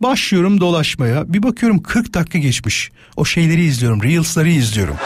[0.00, 1.32] Başlıyorum dolaşmaya.
[1.32, 2.90] Bir bakıyorum 40 dakika geçmiş.
[3.16, 4.02] O şeyleri izliyorum.
[4.02, 4.96] Reels'ları izliyorum.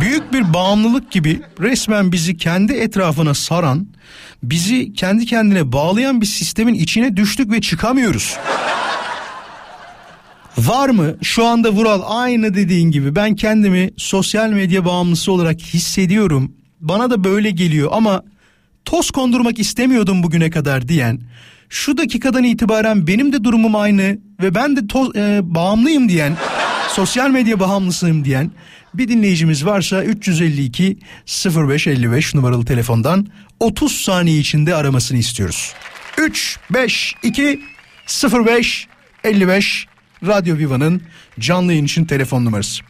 [0.00, 3.86] Büyük bir bağımlılık gibi resmen bizi kendi etrafına saran,
[4.42, 8.36] bizi kendi kendine bağlayan bir sistemin içine düştük ve çıkamıyoruz.
[10.58, 16.52] Var mı şu anda Vural aynı dediğin gibi ben kendimi sosyal medya bağımlısı olarak hissediyorum.
[16.80, 18.22] Bana da böyle geliyor ama
[18.86, 21.20] toz kondurmak istemiyordum bugüne kadar diyen
[21.68, 26.36] şu dakikadan itibaren benim de durumum aynı ve ben de toz, e, bağımlıyım diyen
[26.88, 28.50] sosyal medya bağımlısıyım diyen
[28.94, 30.98] bir dinleyicimiz varsa 352
[31.46, 33.26] 0555 numaralı telefondan
[33.60, 35.72] 30 saniye içinde aramasını istiyoruz.
[36.18, 37.60] 3 5 2
[38.46, 38.86] 05
[39.24, 39.86] 55
[40.26, 41.02] Radyo Viva'nın
[41.38, 42.82] canlı yayın için telefon numarası.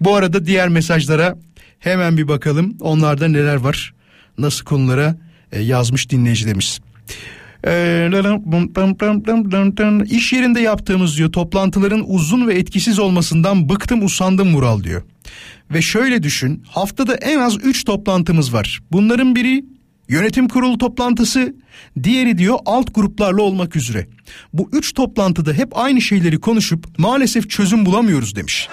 [0.00, 1.36] Bu arada diğer mesajlara
[1.78, 2.76] hemen bir bakalım.
[2.80, 3.94] Onlarda neler var?
[4.38, 5.16] Nasıl konulara
[5.52, 6.80] e, yazmış dinleyicilerimiz.
[7.66, 8.08] Ee,
[10.04, 15.02] iş yerinde yaptığımız diyor toplantıların uzun ve etkisiz olmasından bıktım usandım Mural diyor.
[15.70, 18.80] Ve şöyle düşün haftada en az 3 toplantımız var.
[18.92, 19.64] Bunların biri
[20.08, 21.54] yönetim kurulu toplantısı
[22.02, 24.06] diğeri diyor alt gruplarla olmak üzere.
[24.52, 28.68] Bu 3 toplantıda hep aynı şeyleri konuşup maalesef çözüm bulamıyoruz demiş.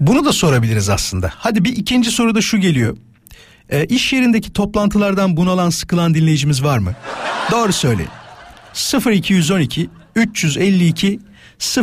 [0.00, 1.32] Bunu da sorabiliriz aslında.
[1.36, 2.96] Hadi bir ikinci soru da şu geliyor.
[3.70, 6.94] E, iş yerindeki toplantılardan bunalan sıkılan dinleyicimiz var mı?
[7.50, 8.10] Doğru söyleyin.
[9.12, 11.20] 0212 352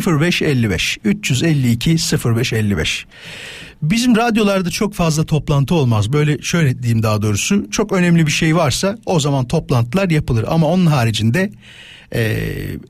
[0.08, 3.06] 0555 352 0555
[3.82, 6.14] Bizim radyolarda çok fazla toplantı olmaz.
[6.14, 7.72] Böyle şöyle diyeyim daha doğrusu.
[7.72, 10.46] Çok önemli bir şey varsa o zaman toplantılar yapılır.
[10.48, 11.52] Ama onun haricinde
[12.16, 12.44] e,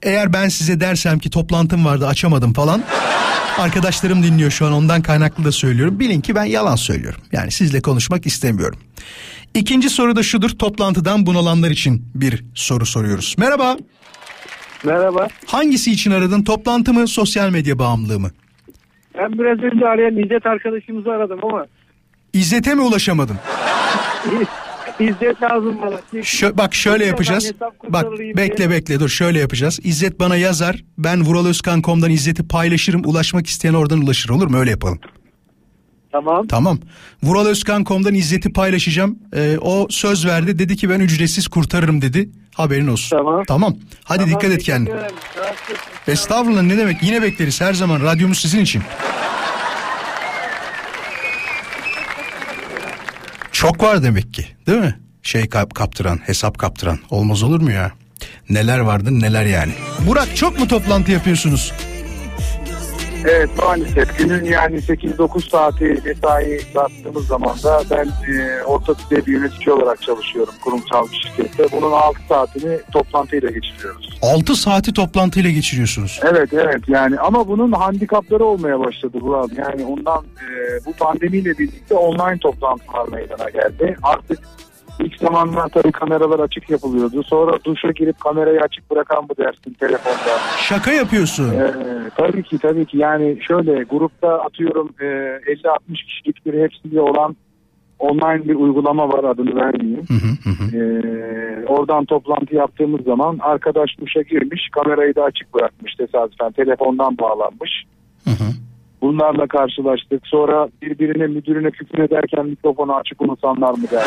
[0.04, 2.84] eğer ben size dersem ki toplantım vardı açamadım falan
[3.58, 6.00] Arkadaşlarım dinliyor şu an ondan kaynaklı da söylüyorum.
[6.00, 7.22] Bilin ki ben yalan söylüyorum.
[7.32, 8.80] Yani sizle konuşmak istemiyorum.
[9.54, 10.50] İkinci soru da şudur.
[10.50, 13.36] Toplantıdan bunalanlar için bir soru soruyoruz.
[13.38, 13.78] Merhaba.
[14.84, 15.28] Merhaba.
[15.46, 16.44] Hangisi için aradın?
[16.44, 18.32] Toplantı mı, sosyal medya bağımlılığı mı?
[19.18, 21.66] Ben biraz önce arayan İzzet arkadaşımızı aradım ama
[22.34, 23.38] İzzet'e mi ulaşamadın?
[25.00, 25.96] İzzet lazım bana.
[26.22, 27.52] Şö- bak şöyle yapacağız.
[27.90, 29.80] Bak bekle bekle dur şöyle yapacağız.
[29.84, 30.84] İzzet bana yazar.
[30.98, 33.02] Ben vuralözkan.com'dan İzzet'i paylaşırım.
[33.06, 34.58] Ulaşmak isteyen oradan ulaşır olur mu?
[34.58, 35.00] Öyle yapalım.
[36.12, 36.48] Tamam.
[36.48, 36.80] Tamam.
[37.24, 39.20] Vuralözkan.com'dan İzzet'i paylaşacağım.
[39.36, 40.60] Ee, o söz verdi.
[40.60, 42.30] Dedi ki ben ücretsiz kurtarırım dedi.
[42.56, 43.18] Haberin olsun.
[43.18, 43.44] Tamam.
[43.48, 43.76] Tamam.
[44.04, 44.90] Hadi Tamam, dikkat et kendine.
[44.96, 45.16] ederim.
[46.08, 47.04] Estağfurullah ne demek?
[47.04, 48.02] Yine bekleriz her zaman.
[48.02, 48.84] Radyomuz sizin için.
[53.52, 55.00] Çok var demek ki değil mi?
[55.24, 57.00] Şey kap kaptıran, hesap kaptıran.
[57.10, 57.92] Olmaz olur mu ya?
[58.50, 59.72] Neler vardı neler yani.
[60.00, 61.74] Burak çok mu toplantı yapıyorsunuz?
[63.28, 69.34] Evet maalesef günün yani 8-9 saati mesai yaptığımız zaman da ben e, orta düzey bir
[69.34, 71.68] yönetici olarak çalışıyorum kurumsal bir şirkette.
[71.72, 74.20] Bunun 6 saatini toplantıyla geçiriyoruz.
[74.22, 76.20] 6 saati toplantıyla geçiriyorsunuz.
[76.24, 79.58] Evet evet yani ama bunun handikapları olmaya başladı Burak.
[79.58, 83.96] Yani ondan e, bu pandemiyle birlikte online toplantılar meydana geldi.
[84.04, 84.40] Artık
[85.00, 87.24] ilk zamanlar tabii kameralar açık yapılıyordu.
[87.24, 90.40] Sonra duşa girip kamerayı açık bırakan mı dersin telefonda?
[90.58, 91.54] Şaka yapıyorsun.
[91.54, 91.74] Ee,
[92.18, 97.36] tabii ki tabii ki yani şöyle grupta atıyorum e, 50-60 kişilik bir hepsiyle olan
[98.00, 100.06] online bir uygulama var adını vermeyeyim.
[100.08, 100.78] Hı hı hı.
[100.78, 107.84] Ee, oradan toplantı yaptığımız zaman arkadaş duşa girmiş kamerayı da açık bırakmış tesadüfen telefondan bağlanmış.
[108.24, 108.50] Hı hı.
[109.02, 110.28] Bunlarla karşılaştık.
[110.28, 114.06] Sonra birbirine müdürüne küfür ederken mikrofonu açık unutanlar mı der.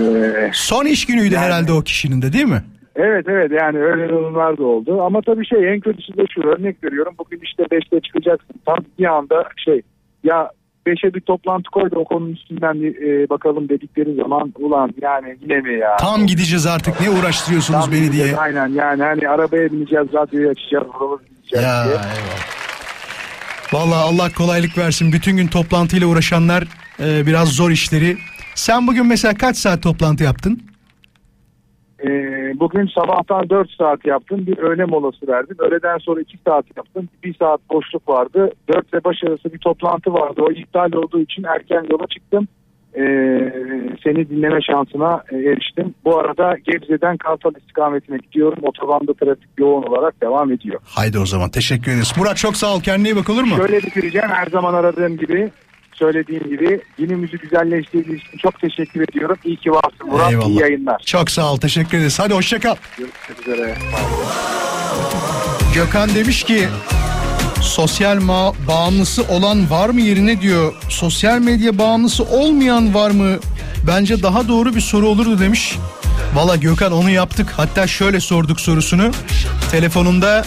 [0.00, 2.62] Ee, Son iş günüydü Yani- herhalde o kişinin de değil mi?
[2.96, 5.02] Evet evet yani öyle durumlar da oldu.
[5.02, 7.14] Ama tabii şey en kötüsü de şu örnek veriyorum.
[7.18, 8.54] Bugün işte 5'te çıkacaksın.
[8.66, 9.82] Tam bir anda şey
[10.24, 10.50] ya
[10.86, 15.36] 5'e bir toplantı koy da o konunun üstünden bir e, bakalım dedikleri zaman ulan yani
[15.42, 15.96] yine mi ya?
[15.96, 18.36] Tam gideceğiz artık ne uğraştırıyorsunuz Tam beni gideceğiz, diye.
[18.40, 21.94] Aynen yani hani arabaya bineceğiz radyoyu açacağız buraları dinleyeceğiz Ya diye.
[21.94, 22.46] eyvallah.
[23.72, 25.12] Vallahi Allah kolaylık versin.
[25.12, 26.64] Bütün gün toplantıyla uğraşanlar
[27.00, 28.16] e, biraz zor işleri.
[28.56, 30.60] Sen bugün mesela kaç saat toplantı yaptın?
[32.04, 32.08] E,
[32.60, 35.56] bugün sabahtan 4 saat yaptım bir öğle molası verdim.
[35.58, 37.08] Öğleden sonra 2 saat yaptım.
[37.24, 38.50] 1 saat boşluk vardı.
[38.68, 40.42] 4 ile baş arası bir toplantı vardı.
[40.48, 42.48] O iptal olduğu için erken yola çıktım.
[42.94, 43.02] E,
[44.04, 45.94] seni dinleme şansına e, eriştim.
[46.04, 48.58] Bu arada Gebze'den Kartal istikametine gidiyorum.
[48.62, 50.80] Otobanda trafik yoğun olarak devam ediyor.
[50.84, 52.12] Haydi o zaman teşekkür ederiz.
[52.18, 53.56] Murat çok sağ ol kendine iyi bak olur mu?
[53.56, 55.50] Şöyle bitireceğim her zaman aradığım gibi.
[55.96, 59.36] Söylediğim gibi günümüzü güzelleştirdiği için çok teşekkür ediyorum.
[59.44, 60.30] İyi ki varsın Murat.
[60.32, 60.48] Eyvallah.
[60.48, 61.02] İyi yayınlar.
[61.06, 62.18] Çok sağ ol teşekkür ederiz.
[62.18, 62.76] Hadi hoşça kal.
[62.98, 63.74] Görüşmek üzere.
[65.74, 66.68] Gökhan demiş ki
[67.62, 70.74] sosyal ma- bağımlısı olan var mı yerine diyor.
[70.88, 73.36] Sosyal medya bağımlısı olmayan var mı?
[73.86, 75.76] Bence daha doğru bir soru olurdu demiş.
[76.34, 77.52] Valla Gökhan onu yaptık.
[77.56, 79.10] Hatta şöyle sorduk sorusunu.
[79.70, 80.44] Telefonunda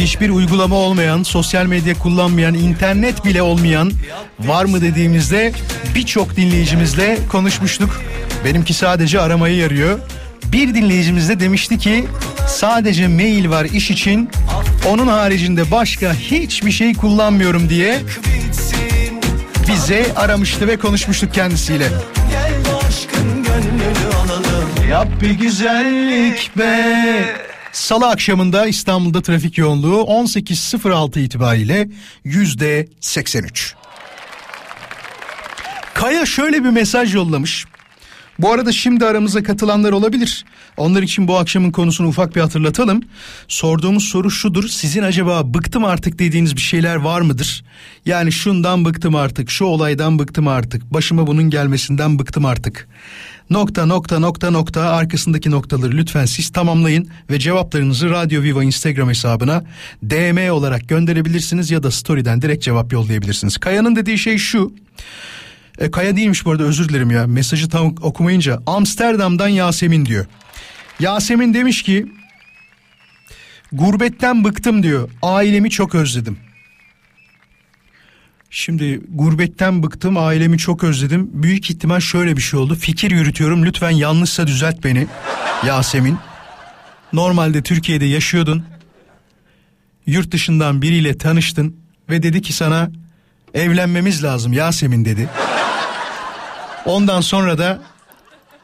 [0.00, 3.92] hiçbir uygulama olmayan, sosyal medya kullanmayan, internet bile olmayan
[4.40, 5.52] var mı dediğimizde
[5.94, 8.00] birçok dinleyicimizle konuşmuştuk.
[8.44, 9.98] Benimki sadece aramayı yarıyor.
[10.44, 12.04] Bir dinleyicimiz de demişti ki
[12.48, 14.30] sadece mail var iş için.
[14.88, 17.98] Onun haricinde başka hiçbir şey kullanmıyorum diye
[19.68, 21.88] bize aramıştı ve konuşmuştuk kendisiyle.
[24.90, 27.50] Yap bir güzellik be.
[27.72, 31.88] Salı akşamında İstanbul'da trafik yoğunluğu 18.06 itibariyle
[32.24, 33.74] yüzde 83.
[35.94, 37.66] Kaya şöyle bir mesaj yollamış.
[38.38, 40.44] Bu arada şimdi aramıza katılanlar olabilir.
[40.76, 43.02] Onlar için bu akşamın konusunu ufak bir hatırlatalım.
[43.48, 44.68] Sorduğumuz soru şudur.
[44.68, 47.64] Sizin acaba bıktım artık dediğiniz bir şeyler var mıdır?
[48.06, 52.88] Yani şundan bıktım artık, şu olaydan bıktım artık, başıma bunun gelmesinden bıktım artık.
[53.50, 59.64] Nokta nokta nokta nokta arkasındaki noktaları lütfen siz tamamlayın ve cevaplarınızı Radyo Viva Instagram hesabına
[60.02, 63.58] DM olarak gönderebilirsiniz ya da story'den direkt cevap yollayabilirsiniz.
[63.58, 64.72] Kaya'nın dediği şey şu.
[65.78, 67.26] E, Kaya değilmiş bu arada özür dilerim ya.
[67.26, 68.62] Mesajı tam okumayınca.
[68.66, 70.26] Amsterdam'dan Yasemin diyor.
[71.00, 72.06] Yasemin demiş ki
[73.72, 75.10] gurbetten bıktım diyor.
[75.22, 76.38] Ailemi çok özledim.
[78.52, 81.30] Şimdi gurbetten bıktım ailemi çok özledim.
[81.32, 82.74] Büyük ihtimal şöyle bir şey oldu.
[82.74, 85.06] Fikir yürütüyorum lütfen yanlışsa düzelt beni
[85.66, 86.18] Yasemin.
[87.12, 88.64] Normalde Türkiye'de yaşıyordun.
[90.06, 91.76] Yurt dışından biriyle tanıştın
[92.10, 92.90] ve dedi ki sana
[93.54, 95.28] evlenmemiz lazım Yasemin dedi.
[96.84, 97.82] Ondan sonra da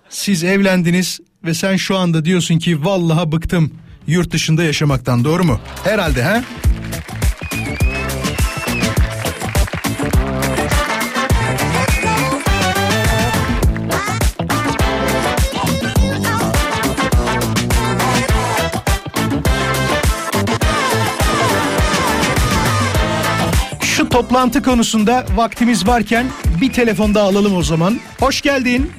[0.09, 3.72] siz evlendiniz ve sen şu anda diyorsun ki vallaha bıktım
[4.07, 5.61] yurt dışında yaşamaktan doğru mu?
[5.85, 6.42] Herhalde ha?
[6.42, 6.75] Şu
[24.16, 26.26] toplantı konusunda vaktimiz varken
[26.61, 27.98] bir telefon daha alalım o zaman.
[28.20, 28.90] Hoş geldin.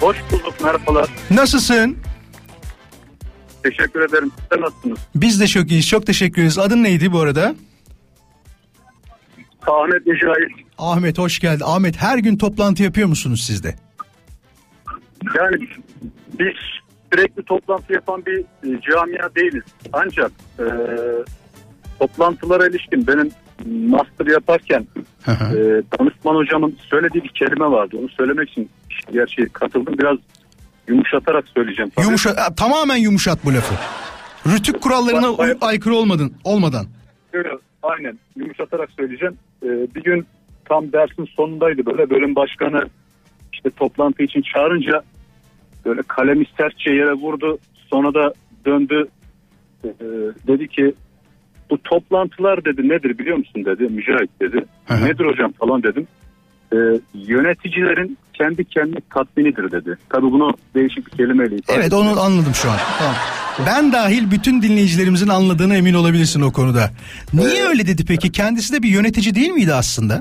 [0.00, 1.08] Hoş bulduk merhabalar.
[1.30, 1.96] Nasılsın?
[3.62, 4.32] Teşekkür ederim.
[4.52, 4.98] Siz nasılsınız?
[5.14, 5.88] Biz de çok iyiyiz.
[5.88, 6.58] Çok teşekkür ederiz.
[6.58, 7.54] Adın neydi bu arada?
[9.66, 10.66] Ahmet Mücahit.
[10.78, 11.64] Ahmet hoş geldin.
[11.66, 13.74] Ahmet her gün toplantı yapıyor musunuz siz de?
[15.36, 15.68] Yani
[16.38, 16.54] biz
[17.12, 19.64] sürekli toplantı yapan bir e, camia değiliz.
[19.92, 20.64] Ancak e,
[21.98, 23.30] toplantılara ilişkin benim
[23.66, 24.86] master yaparken
[25.24, 25.58] Hı hı.
[25.58, 27.96] e, danışman hocamın söylediği bir kelime vardı.
[28.00, 28.70] Onu söylemek için
[29.12, 29.98] gerçi katıldım.
[29.98, 30.18] Biraz
[30.88, 31.90] yumuşatarak söyleyeceğim.
[31.96, 32.06] tabii.
[32.06, 33.74] Yumuşa tamamen yumuşat bu lafı.
[34.46, 36.86] Rütük kurallarına Bak- aykırı olmadın olmadan.
[37.32, 37.48] Şöyle,
[37.82, 39.34] aynen yumuşatarak söyleyeceğim.
[39.62, 40.26] Ee, bir gün
[40.64, 42.88] tam dersin sonundaydı böyle bölüm başkanı
[43.52, 45.02] işte toplantı için çağırınca
[45.84, 47.58] böyle kalemi sertçe yere vurdu.
[47.90, 48.34] Sonra da
[48.66, 49.08] döndü
[49.84, 49.88] Ee,
[50.46, 50.94] dedi ki
[51.70, 54.64] bu toplantılar dedi nedir biliyor musun dedi Mücahit dedi.
[54.90, 56.06] Nedir hocam falan dedim.
[56.72, 56.76] Ee,
[57.14, 59.98] yöneticilerin kendi kendine tatminidir dedi.
[60.10, 62.76] Tabii bunu değişik bir kelimeyle ifade Evet onu anladım şu an.
[62.98, 63.14] Tamam.
[63.66, 66.90] Ben dahil bütün dinleyicilerimizin anladığına emin olabilirsin o konuda.
[67.34, 68.32] Niye öyle dedi peki?
[68.32, 70.20] Kendisi de bir yönetici değil miydi aslında?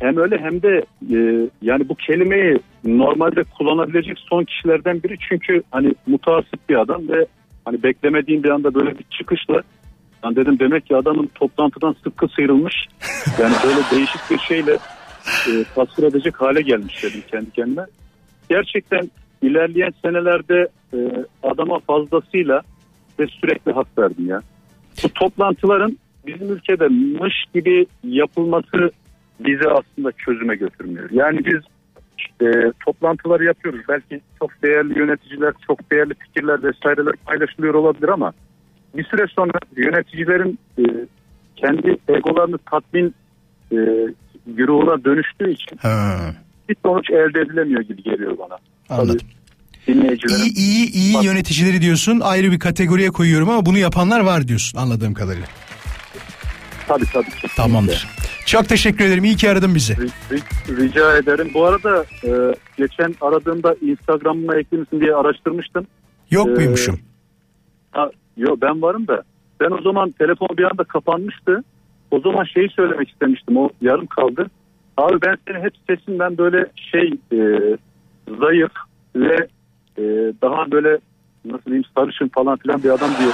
[0.00, 5.94] Hem öyle hem de e, yani bu kelimeyi normalde kullanabilecek son kişilerden biri çünkü hani
[6.06, 7.26] mutasip bir adam ve
[7.64, 9.62] hani beklemediğim bir anda böyle bir çıkışla
[10.24, 12.74] ben dedim demek ki adamın toplantıdan sıkkı sıyrılmış
[13.40, 14.78] yani böyle değişik bir şeyle
[15.48, 17.86] e, tasvir edecek hale gelmiş dedim kendi kendime.
[18.48, 19.10] Gerçekten
[19.42, 20.98] ilerleyen senelerde e,
[21.42, 22.62] adama fazlasıyla
[23.18, 24.40] ve sürekli hak verdim ya.
[25.04, 28.90] Bu toplantıların bizim ülkede mış gibi yapılması
[29.40, 31.10] bizi aslında çözüme götürmüyor.
[31.12, 31.60] Yani biz
[32.42, 33.80] e, toplantıları yapıyoruz.
[33.88, 38.32] Belki çok değerli yöneticiler, çok değerli fikirler vesaireler paylaşılıyor olabilir ama
[38.96, 40.82] bir süre sonra yöneticilerin e,
[41.56, 43.14] kendi egolarını tatmin
[43.72, 43.76] e,
[44.46, 46.18] güruhuna dönüştüğü için Ha,
[46.68, 48.58] bir sonuç elde edilemiyor gibi geliyor bana.
[48.88, 49.16] anladım.
[49.18, 49.32] Tabii.
[49.86, 54.78] İyi iyi iyi Bak- yöneticileri diyorsun ayrı bir kategoriye koyuyorum ama bunu yapanlar var diyorsun
[54.78, 55.46] anladığım kadarıyla.
[56.88, 57.24] Tabii tabii.
[57.24, 57.48] kesinlikle.
[57.56, 58.08] Tamamdır.
[58.46, 59.24] Çok teşekkür ederim.
[59.24, 59.92] İyi ki aradın bizi.
[59.92, 61.50] Ri- ri- Rica ederim.
[61.54, 62.30] Bu arada e,
[62.78, 65.86] geçen aradığımda Instagram'ıma eklemişsin diye araştırmıştım.
[66.30, 66.98] Yok Ee, muymuşum?
[68.32, 69.22] Ha, yo ben varım da
[69.60, 71.64] ben o zaman telefon bir anda kapanmıştı.
[72.10, 73.56] o zaman şeyi söylemek istemiştim.
[73.56, 74.46] O yarım kaldı.
[74.96, 77.38] Abi ben seni hep sesinden böyle şey e,
[78.40, 78.72] zayıf
[79.16, 79.36] ve
[79.98, 80.02] e,
[80.42, 80.98] daha böyle
[81.44, 83.30] nasıl diyeyim sarışın falan filan bir adam diye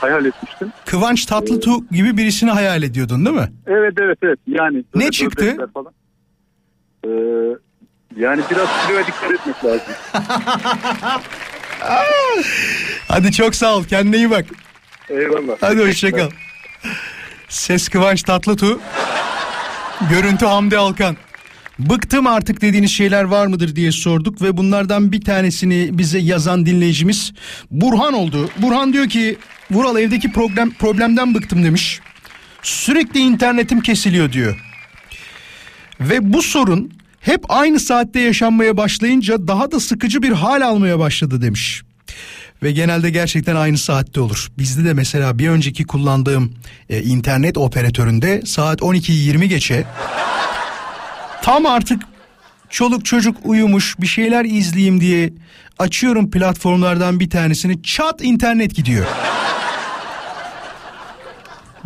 [0.00, 0.72] hayal etmiştim.
[0.86, 3.48] Kıvanç Tatlıtuğ gibi birisini hayal ediyordun değil mi?
[3.66, 4.84] Evet evet evet yani.
[4.94, 5.70] Ne çıktı?
[5.74, 5.92] Falan.
[7.04, 7.10] E,
[8.16, 8.68] yani biraz
[9.06, 9.94] dikkat etmek lazım.
[13.08, 14.44] Hadi çok sağ ol kendine iyi bak.
[15.08, 15.56] Eyvallah.
[15.60, 16.30] Hadi hoşçakal.
[17.48, 18.80] Ses Kıvanç Tatlıtuğ.
[20.10, 21.16] Görüntü Hamdi Alkan.
[21.78, 27.32] Bıktım artık dediğiniz şeyler var mıdır diye sorduk ve bunlardan bir tanesini bize yazan dinleyicimiz
[27.70, 28.50] Burhan oldu.
[28.56, 29.38] Burhan diyor ki
[29.70, 32.00] Vural evdeki problem problemden bıktım demiş.
[32.62, 34.64] Sürekli internetim kesiliyor diyor.
[36.00, 41.42] Ve bu sorun hep aynı saatte yaşanmaya başlayınca daha da sıkıcı bir hal almaya başladı
[41.42, 41.82] demiş.
[42.62, 44.48] Ve genelde gerçekten aynı saatte olur.
[44.58, 46.54] Bizde de mesela bir önceki kullandığım
[46.88, 49.84] e, internet operatöründe saat 12'yi 20 geçe
[51.42, 52.02] tam artık
[52.70, 55.32] çoluk çocuk uyumuş bir şeyler izleyeyim diye
[55.78, 59.06] açıyorum platformlardan bir tanesini çat internet gidiyor.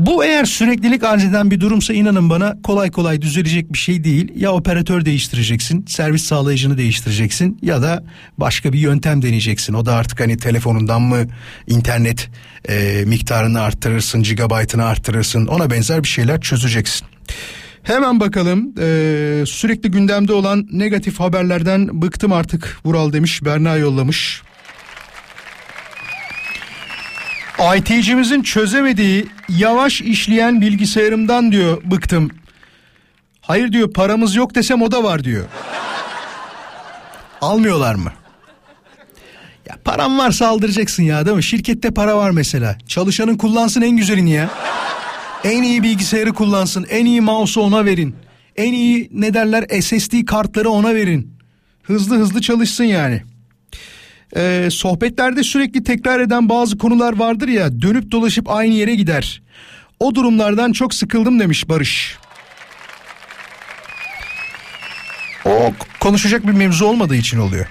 [0.06, 4.32] Bu eğer süreklilik arz eden bir durumsa inanın bana kolay kolay düzelecek bir şey değil.
[4.36, 8.04] Ya operatör değiştireceksin, servis sağlayıcını değiştireceksin ya da
[8.38, 9.74] başka bir yöntem deneyeceksin.
[9.74, 11.26] O da artık hani telefonundan mı
[11.66, 12.30] internet
[12.68, 17.06] e, miktarını arttırırsın, gigabaytını arttırırsın ona benzer bir şeyler çözeceksin.
[17.82, 24.42] Hemen bakalım e, sürekli gündemde olan negatif haberlerden bıktım artık Vural demiş Berna yollamış.
[27.76, 32.30] IT'cimizin çözemediği yavaş işleyen bilgisayarımdan diyor bıktım.
[33.40, 35.44] Hayır diyor paramız yok desem o da var diyor.
[37.40, 38.12] Almıyorlar mı?
[39.68, 41.42] Ya param varsa aldıracaksın ya değil mi?
[41.42, 42.78] Şirkette para var mesela.
[42.86, 44.50] Çalışanın kullansın en güzelini ya.
[45.44, 46.86] En iyi bilgisayarı kullansın.
[46.90, 48.16] En iyi mouse'u ona verin.
[48.56, 51.34] En iyi ne derler SSD kartları ona verin.
[51.82, 53.22] Hızlı hızlı çalışsın yani.
[54.36, 59.42] Ee, sohbetlerde sürekli tekrar eden bazı konular vardır ya dönüp dolaşıp aynı yere gider.
[60.00, 62.16] O durumlardan çok sıkıldım demiş Barış.
[65.44, 67.66] O konuşacak bir mevzu olmadığı için oluyor.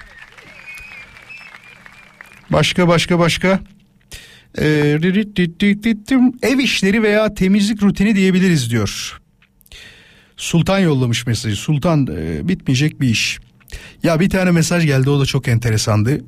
[2.50, 3.60] Başka başka başka.
[4.58, 4.98] Ee,
[6.42, 9.20] ev işleri veya temizlik rutini diyebiliriz diyor.
[10.36, 11.56] Sultan yollamış mesajı.
[11.56, 13.38] Sultan e, bitmeyecek bir iş.
[14.02, 16.24] Ya bir tane mesaj geldi o da çok enteresandı.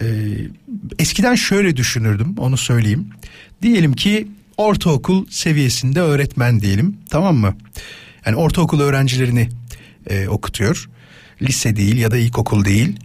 [0.00, 0.06] Ee,
[0.98, 3.08] eskiden şöyle düşünürdüm onu söyleyeyim.
[3.62, 7.56] Diyelim ki ortaokul seviyesinde öğretmen diyelim tamam mı?
[8.26, 9.48] Yani ortaokul öğrencilerini
[10.06, 10.90] e, okutuyor.
[11.42, 12.96] Lise değil ya da ilkokul değil.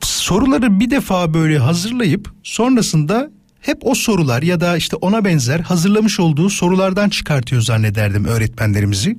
[0.00, 6.20] Soruları bir defa böyle hazırlayıp sonrasında hep o sorular ya da işte ona benzer hazırlamış
[6.20, 9.16] olduğu sorulardan çıkartıyor zannederdim öğretmenlerimizi.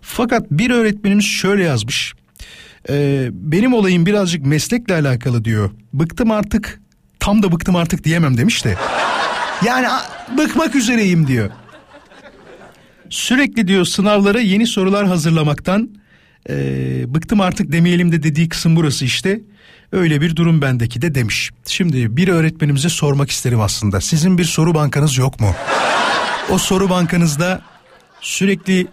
[0.00, 2.14] Fakat bir öğretmenimiz şöyle yazmış.
[2.88, 5.70] Ee, benim olayım birazcık meslekle alakalı diyor.
[5.92, 6.80] Bıktım artık
[7.20, 8.76] tam da bıktım artık diyemem demiş de.
[9.64, 9.86] Yani
[10.38, 11.50] bıkmak üzereyim diyor.
[13.10, 15.90] Sürekli diyor sınavlara yeni sorular hazırlamaktan
[16.50, 19.40] ee, bıktım artık demeyelim de dediği kısım burası işte.
[19.92, 21.50] Öyle bir durum bendeki de demiş.
[21.66, 24.00] Şimdi bir öğretmenimize sormak isterim aslında.
[24.00, 25.54] Sizin bir soru bankanız yok mu?
[26.50, 27.62] O soru bankanızda
[28.20, 28.86] sürekli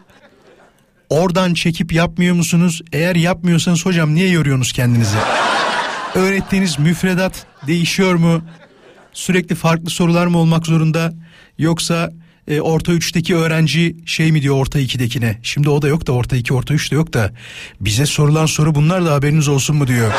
[1.14, 2.82] oradan çekip yapmıyor musunuz?
[2.94, 5.18] Eğer yapmıyorsanız hocam niye yoruyorsunuz kendinizi?
[6.16, 8.42] Öğrettiğiniz müfredat değişiyor mu?
[9.14, 11.14] Sürekli farklı sorular mı olmak zorunda?
[11.58, 12.12] Yoksa
[12.48, 15.40] e, orta üçteki öğrenci şey mi diyor orta ikidekine?
[15.44, 17.32] Şimdi o da yok da orta iki orta üç de yok da
[17.82, 20.14] bize sorulan soru bunlar da haberiniz olsun mu diyor.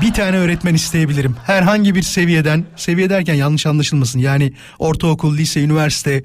[0.00, 1.36] Bir tane öğretmen isteyebilirim.
[1.46, 4.18] Herhangi bir seviyeden, seviye derken yanlış anlaşılmasın.
[4.18, 6.24] Yani ortaokul, lise, üniversite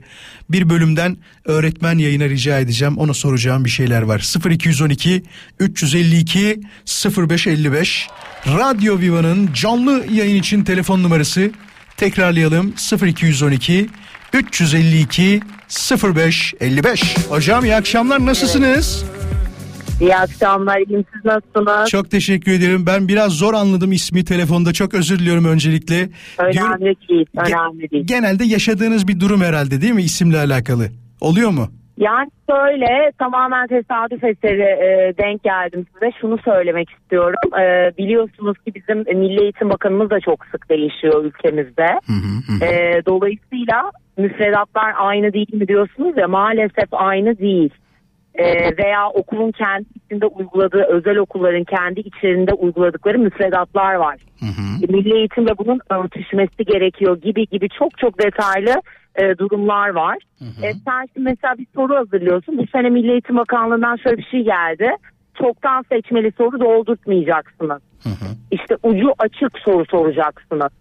[0.49, 2.97] bir bölümden öğretmen yayına rica edeceğim.
[2.97, 4.49] Ona soracağım bir şeyler var.
[4.49, 5.23] 0212
[5.60, 6.60] 352
[7.17, 8.08] 0555
[8.47, 11.51] Radyo Viva'nın canlı yayın için telefon numarası
[11.97, 12.73] tekrarlayalım
[13.06, 13.89] 0212
[14.34, 15.41] 352
[16.03, 17.17] 0555.
[17.30, 19.06] Hocam iyi akşamlar nasılsınız?
[20.01, 20.77] İyi akşamlar.
[20.77, 21.89] İyiyim siz nasılsınız?
[21.89, 22.86] Çok teşekkür ederim.
[22.88, 24.73] Ben biraz zor anladım ismi telefonda.
[24.73, 25.95] Çok özür diliyorum öncelikle.
[25.95, 27.25] Diyorum- Önemli değil.
[27.36, 28.07] Ge- Önemli değil.
[28.07, 30.88] genelde yaşadığınız bir durum herhalde değil mi isimle alakalı?
[31.22, 31.67] Oluyor mu?
[31.97, 36.11] Yani şöyle tamamen tesadüf eseri e, denk geldim size.
[36.22, 37.59] Şunu söylemek istiyorum.
[37.61, 41.88] E, biliyorsunuz ki bizim Milli Eğitim Bakanımız da çok sık değişiyor ülkemizde.
[42.65, 47.69] E, dolayısıyla müfredatlar aynı değil mi diyorsunuz ya maalesef aynı değil.
[48.38, 54.17] E, veya okulun kendi içinde uyguladığı özel okulların kendi içlerinde uyguladıkları müfredatlar var.
[54.83, 58.81] E, Milli eğitimle bunun örtüşmesi gerekiyor gibi gibi çok çok detaylı
[59.15, 60.17] e, durumlar var.
[60.63, 62.57] E, sen mesela bir soru hazırlıyorsun.
[62.57, 64.89] Bu sene Milli Eğitim Bakanlığı'ndan şöyle bir şey geldi.
[65.39, 67.81] Çoktan seçmeli soru doldurtmayacaksınız.
[68.51, 70.71] İşte ucu açık soru soracaksınız.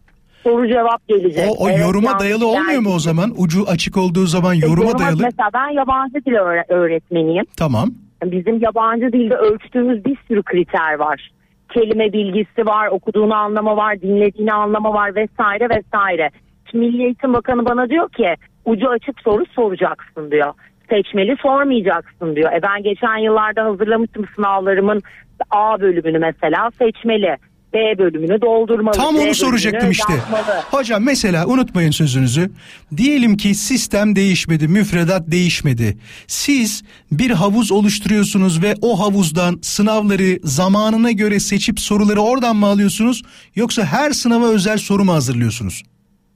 [0.47, 1.45] Soru cevap gelecek.
[1.51, 3.33] O, o Evet, yoruma dayalı olmuyor mu o zaman?
[3.39, 5.23] Ucu açık olduğu zaman E, yoruma dayalı.
[5.23, 7.45] Mesela ben yabancı dil öğre- öğretmeniyim.
[7.59, 7.89] Tamam.
[8.25, 11.31] Bizim yabancı dilde ölçtüğümüz bir sürü kriter var.
[11.75, 16.31] Kelime bilgisi var, okuduğunu anlama var, dinlediğini anlama var vesaire vesaire.
[16.71, 18.35] Şimdi Milli Eğitim Bakanı bana diyor ki
[18.65, 20.53] ucu açık soru soracaksın diyor.
[20.91, 22.53] Seçmeli sormayacaksın diyor.
[22.53, 25.03] E ben geçen yıllarda hazırlamıştım sınavlarımın
[25.51, 27.37] A bölümünü mesela seçmeli.
[27.77, 28.95] B bölümünü doldurmalı.
[28.97, 30.13] Tam onu soracaktım işte.
[30.13, 30.61] yazmalı.
[30.71, 32.51] Hocam mesela unutmayın sözünüzü.
[32.97, 35.97] Diyelim ki sistem değişmedi, müfredat değişmedi.
[36.27, 43.23] Siz bir havuz oluşturuyorsunuz ve o havuzdan sınavları zamanına göre seçip soruları oradan mı alıyorsunuz?
[43.55, 45.83] Yoksa her sınava özel soru mu hazırlıyorsunuz?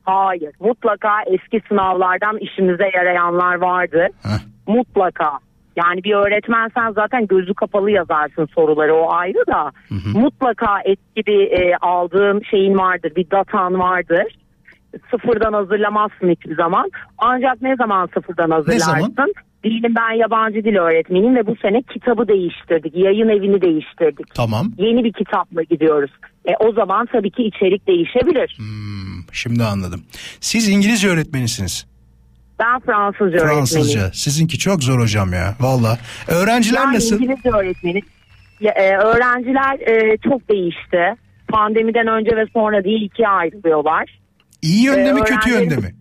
[0.03, 0.53] Hayır.
[0.61, 4.09] Mutlaka eski sınavlardan işimize yarayanlar vardı.
[4.23, 4.41] Heh.
[4.67, 5.39] Mutlaka.
[5.77, 9.73] Yani bir öğretmensen zaten gözü kapalı yazarsın soruları o ayrı da.
[10.15, 13.13] Mutlaka eski bir e, aldığın şeyin vardır.
[13.17, 14.25] Bir datan vardır.
[15.11, 16.91] Sıfırdan hazırlamazsın hiçbir zaman.
[17.19, 18.91] Ancak ne zaman sıfırdan hazırlarsın?
[19.17, 19.33] zaman?
[19.65, 22.97] Diyelim ben yabancı dil öğretmeniyim ve bu sene kitabı değiştirdik.
[22.97, 24.35] Yayın evini değiştirdik.
[24.35, 24.73] Tamam.
[24.79, 26.11] Yeni bir kitapla gidiyoruz.
[26.45, 28.59] E, o zaman tabii ki içerik değişebilir.
[29.33, 30.03] Şimdi anladım.
[30.41, 31.90] Siz İngilizce öğretmenisiniz.
[32.61, 33.57] Ben Fransızca öğretmeniyim.
[33.57, 34.11] Fransızca.
[34.13, 35.55] Sizinki çok zor hocam ya.
[35.61, 35.99] Valla.
[36.29, 37.17] Öğrenciler Ben nasıl?
[37.21, 38.01] İngilizce öğretmeni.
[38.61, 41.15] Ya, e, öğrenciler e, çok değişti.
[41.49, 44.19] Pandemiden önce ve sonra değil ikiye ayrılıyorlar.
[44.63, 45.95] İyi yönde E, mi kötü yönde mi?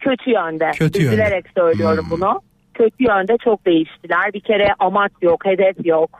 [0.00, 0.70] Kötü yönde.
[0.70, 1.14] Kötü yönde.
[1.14, 2.10] Üzülerek söylüyorum Hmm.
[2.10, 2.40] bunu.
[2.74, 4.32] Kötü yönde çok değiştiler.
[4.34, 6.10] Bir kere amaç yok, hedef yok.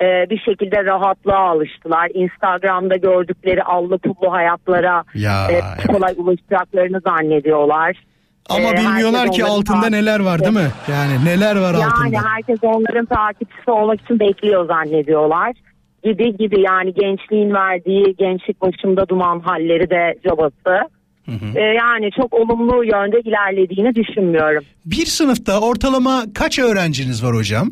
[0.00, 2.10] E, bir şekilde rahatlığa alıştılar.
[2.14, 5.86] Instagram'da gördükleri allı pullu hayatlara Ya, e, evet.
[5.86, 7.96] kolay ulaşacaklarını zannediyorlar.
[8.50, 10.70] Ama E, bilmiyorlar ki altında neler var değil mi?
[10.90, 12.30] Yani neler var Yani altında.
[12.34, 15.52] herkes onların takipçisi olmak için bekliyor zannediyorlar.
[16.04, 20.88] Gibi gibi yani gençliğin verdiği gençlik başımda duman halleri de cabası.
[21.56, 24.64] Ee, yani çok olumlu yönde ilerlediğini düşünmüyorum.
[24.86, 27.68] Bir sınıfta ortalama kaç öğrenciniz var hocam?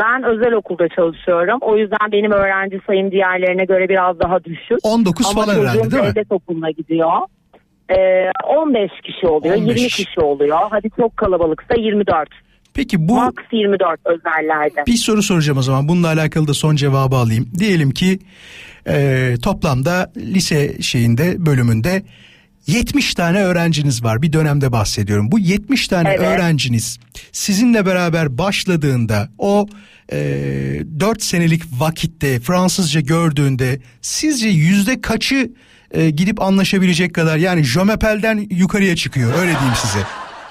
[0.00, 1.58] Ben özel okulda çalışıyorum.
[1.60, 4.78] O yüzden benim öğrenci sayım diğerlerine göre biraz daha düşük.
[4.82, 6.14] 19 Ama falan herhalde çocuğum değil mi?
[6.14, 7.12] devlet okuluna gidiyor.
[7.90, 9.76] Ee, 15 kişi oluyor, 15.
[9.76, 10.58] 20 kişi oluyor.
[10.70, 12.28] Hadi çok kalabalıksa 24.
[12.74, 14.86] Peki bu Max 24 özellerde.
[14.86, 15.88] bir soru soracağım o zaman.
[15.88, 17.48] Bununla alakalı da son cevabı alayım.
[17.58, 18.18] Diyelim ki
[18.88, 22.02] e, toplamda lise şeyinde bölümünde
[22.66, 24.22] 70 tane öğrenciniz var.
[24.22, 25.32] Bir dönemde bahsediyorum.
[25.32, 26.20] Bu 70 tane Evet.
[26.20, 26.98] öğrenciniz
[27.32, 29.66] sizinle beraber başladığında o
[30.12, 30.16] e,
[31.00, 35.50] 4 senelik vakitte Fransızca gördüğünde sizce yüzde kaçı
[35.90, 39.98] e, gidip anlaşabilecek kadar yani Jomepel'den yukarıya çıkıyor öyle diyeyim size.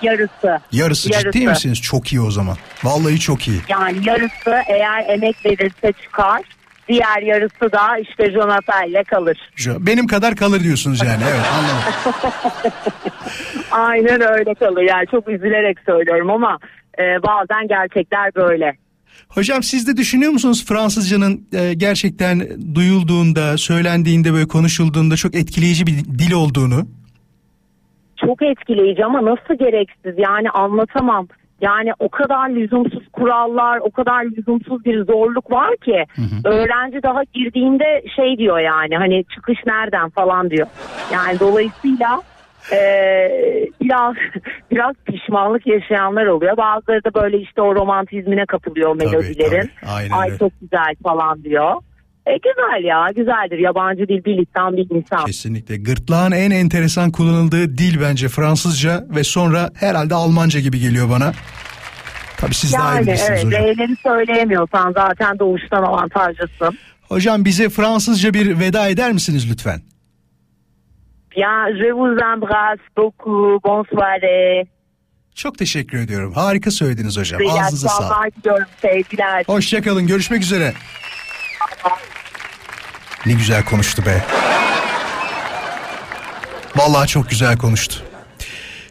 [0.01, 0.59] Yarısı.
[0.71, 1.49] Yarısı, ciddi Yarısı.
[1.49, 1.81] misiniz?
[1.81, 2.57] Çok iyi o zaman.
[2.83, 3.61] Vallahi çok iyi.
[3.69, 6.41] Yani yarısı eğer emek verirse çıkar.
[6.89, 9.49] Diğer yarısı da işte Jonathan'le kalır.
[9.79, 11.23] Benim kadar kalır diyorsunuz yani.
[11.31, 12.71] Evet anladım.
[13.71, 14.81] Aynen öyle kalır.
[14.81, 16.59] Yani çok üzülerek söylüyorum ama
[16.99, 18.77] e, bazen gerçekler böyle.
[19.29, 22.41] Hocam siz de düşünüyor musunuz Fransızcanın e, gerçekten
[22.75, 26.87] duyulduğunda, söylendiğinde böyle konuşulduğunda çok etkileyici bir dil olduğunu?
[28.25, 31.27] Çok etkileyici ama nasıl gereksiz yani anlatamam.
[31.61, 36.05] Yani o kadar lüzumsuz kurallar, o kadar lüzumsuz bir zorluk var ki
[36.45, 40.67] öğrenci daha girdiğinde şey diyor yani hani çıkış nereden falan diyor.
[41.13, 42.21] Yani dolayısıyla
[42.71, 42.77] e,
[43.81, 44.15] biraz
[44.71, 46.57] biraz pişmanlık yaşayanlar oluyor.
[46.57, 49.71] Bazıları da böyle işte o romantizmine kapılıyor Tabii, melodilerin.
[49.81, 49.91] tabii.
[49.91, 50.37] Aynen Ay öyle.
[50.39, 51.73] çok güzel falan diyor.
[52.27, 55.25] E, güzel ya güzeldir yabancı dil bir lisan bir insan.
[55.25, 55.77] Kesinlikle.
[55.77, 61.31] Gırtlağın en enteresan kullanıldığı dil bence Fransızca ve sonra herhalde Almanca gibi geliyor bana.
[62.37, 63.61] Tabii siz daha iyi Yani bilirsiniz evet hocam.
[63.63, 66.77] R'leri söyleyemiyorsan zaten doğuştan avantajlısın.
[67.09, 69.81] Hocam bize Fransızca bir veda eder misiniz lütfen?
[71.37, 73.59] Bien, je vous embrasse beaucoup.
[73.63, 74.65] Bonsoir.
[75.35, 76.33] Çok teşekkür ediyorum.
[76.33, 77.41] Harika söylediniz hocam.
[77.41, 78.11] İyi Ağzınıza sağlık.
[78.11, 78.67] akşamlar diliyorum.
[78.81, 79.43] Sevgiler.
[79.47, 80.07] Hoşçakalın.
[80.07, 80.73] Görüşmek üzere.
[83.25, 84.23] Ne güzel konuştu be.
[86.75, 88.03] Vallahi çok güzel konuştu.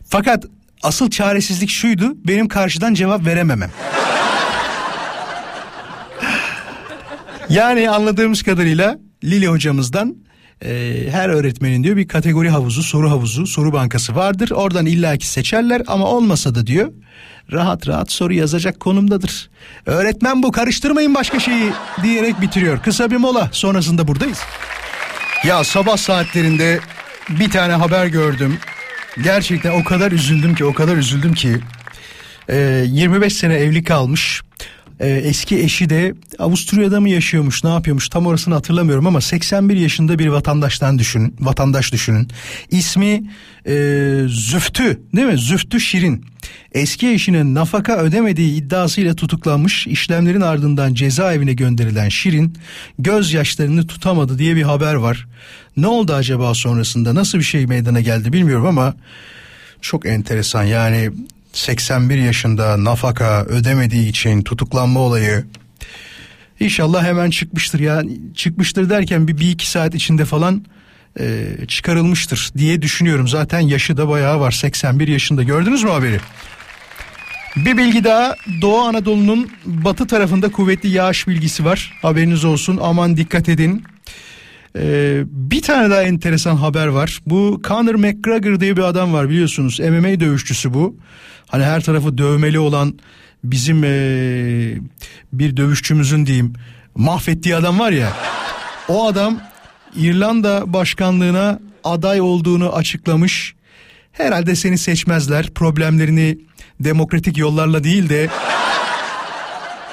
[0.09, 0.45] Fakat
[0.83, 2.13] asıl çaresizlik şuydu.
[2.15, 3.71] Benim karşıdan cevap verememem.
[7.49, 10.17] Yani anladığımız kadarıyla Lili hocamızdan
[10.65, 14.51] e, her öğretmenin diyor bir kategori havuzu, soru havuzu, soru bankası vardır.
[14.51, 16.93] Oradan illaki seçerler ama olmasa da diyor
[17.53, 19.51] rahat rahat soru yazacak konumdadır.
[19.87, 22.83] Öğretmen bu karıştırmayın başka şeyi diyerek bitiriyor.
[22.83, 24.39] Kısa bir mola sonrasında buradayız.
[25.45, 26.81] Ya sabah saatlerinde
[27.29, 28.59] bir tane haber gördüm.
[29.25, 31.59] Gerçekten o kadar üzüldüm ki o kadar üzüldüm ki.
[32.49, 34.43] Ee, 25 sene evli kalmış.
[35.01, 40.19] Ee, eski eşi de Avusturya'da mı yaşıyormuş ne yapıyormuş tam orasını hatırlamıyorum ama 81 yaşında
[40.19, 42.29] bir vatandaştan düşünün vatandaş düşünün.
[42.71, 43.23] İsmi
[43.67, 43.73] e,
[44.29, 45.39] Züftü değil mi?
[45.39, 46.25] Züftü Şirin.
[46.73, 52.55] Eski eşinin nafaka ödemediği iddiasıyla tutuklanmış işlemlerin ardından cezaevine gönderilen Şirin
[52.99, 55.27] gözyaşlarını tutamadı diye bir haber var.
[55.77, 57.15] Ne oldu acaba sonrasında?
[57.15, 58.95] Nasıl bir şey meydana geldi bilmiyorum ama
[59.81, 60.65] çok enteresan.
[60.65, 61.11] Yani
[61.57, 65.45] 81 yaşında nafaka ödemediği için tutuklanma olayı.
[66.61, 68.03] İnşallah hemen çıkmıştır ya
[68.35, 70.65] çıkmıştır derken bir, bir iki saat içinde falan
[71.21, 73.29] e, çıkarılmıştır diye düşünüyorum.
[73.29, 76.21] Zaten yaşı da bayağı var 81 yaşında gördünüz mü haberi?
[77.57, 81.93] Bir bilgi daha Doğu Anadolu'nun batı tarafında kuvvetli yağış bilgisi var.
[82.03, 83.85] Haberiniz olsun aman dikkat edin.
[84.77, 87.21] Ee, bir tane daha enteresan haber var.
[87.27, 89.81] Bu Conor McGregor diye bir adam var biliyorsunuz.
[89.81, 90.97] MMA dövüşçüsü bu.
[91.47, 92.99] Hani her tarafı dövmeli olan
[93.45, 94.79] bizim ee,
[95.33, 96.53] bir dövüşçümüzün diyeyim
[96.95, 98.13] mahvettiği adam var ya.
[98.89, 99.41] O adam
[99.97, 103.55] İrlanda başkanlığına aday olduğunu açıklamış.
[104.13, 105.51] Herhalde seni seçmezler.
[105.55, 106.39] Problemlerini
[106.81, 108.29] demokratik yollarla değil de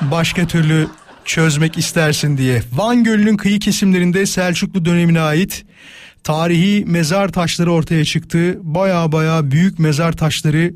[0.02, 0.88] başka türlü
[1.26, 2.62] çözmek istersin diye.
[2.74, 5.66] Van Gölü'nün kıyı kesimlerinde Selçuklu dönemine ait
[6.24, 8.58] tarihi mezar taşları ortaya çıktı.
[8.62, 10.74] Baya baya büyük mezar taşları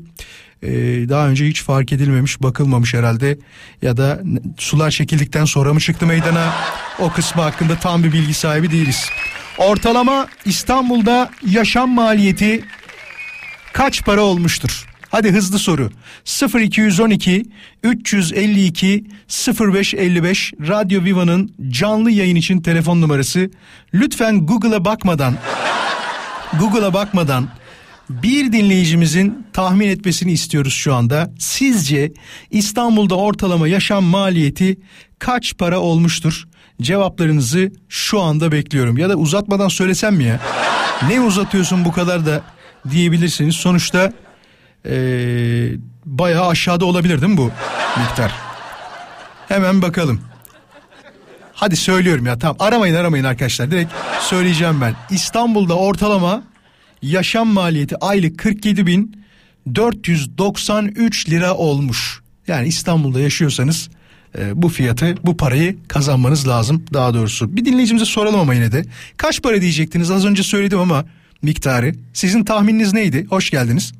[0.62, 0.70] e,
[1.08, 3.38] daha önce hiç fark edilmemiş bakılmamış herhalde
[3.82, 4.22] ya da
[4.58, 6.52] sular çekildikten sonra mı çıktı meydana
[6.98, 9.08] o kısmı hakkında tam bir bilgi sahibi değiliz.
[9.58, 12.64] Ortalama İstanbul'da yaşam maliyeti
[13.72, 14.86] kaç para olmuştur?
[15.10, 15.90] Hadi hızlı soru.
[16.60, 17.44] 0212
[17.82, 19.04] 352
[19.60, 23.50] 0555 Radyo Viva'nın canlı yayın için telefon numarası.
[23.94, 25.34] Lütfen Google'a bakmadan
[26.60, 27.48] Google'a bakmadan
[28.10, 31.30] bir dinleyicimizin tahmin etmesini istiyoruz şu anda.
[31.38, 32.12] Sizce
[32.50, 34.78] İstanbul'da ortalama yaşam maliyeti
[35.18, 36.48] kaç para olmuştur?
[36.82, 38.98] Cevaplarınızı şu anda bekliyorum.
[38.98, 40.40] Ya da uzatmadan söylesem mi ya?
[41.08, 42.42] Ne uzatıyorsun bu kadar da
[42.90, 43.54] diyebilirsiniz.
[43.54, 44.12] Sonuçta
[44.88, 45.70] ee,
[46.04, 47.50] bayağı aşağıda olabilir değil mi bu
[48.00, 48.32] miktar?
[49.48, 50.20] Hemen bakalım.
[51.52, 54.94] Hadi söylüyorum ya tamam aramayın aramayın arkadaşlar direkt söyleyeceğim ben.
[55.10, 56.42] İstanbul'da ortalama
[57.02, 59.24] yaşam maliyeti aylık 47 bin
[59.74, 62.20] 493 lira olmuş.
[62.46, 63.88] Yani İstanbul'da yaşıyorsanız
[64.38, 67.56] e, bu fiyatı bu parayı kazanmanız lazım daha doğrusu.
[67.56, 68.84] Bir dinleyicimize soralım ama yine de.
[69.16, 71.04] Kaç para diyecektiniz az önce söyledim ama
[71.42, 71.94] miktarı.
[72.12, 73.26] Sizin tahmininiz neydi?
[73.30, 73.92] Hoş geldiniz.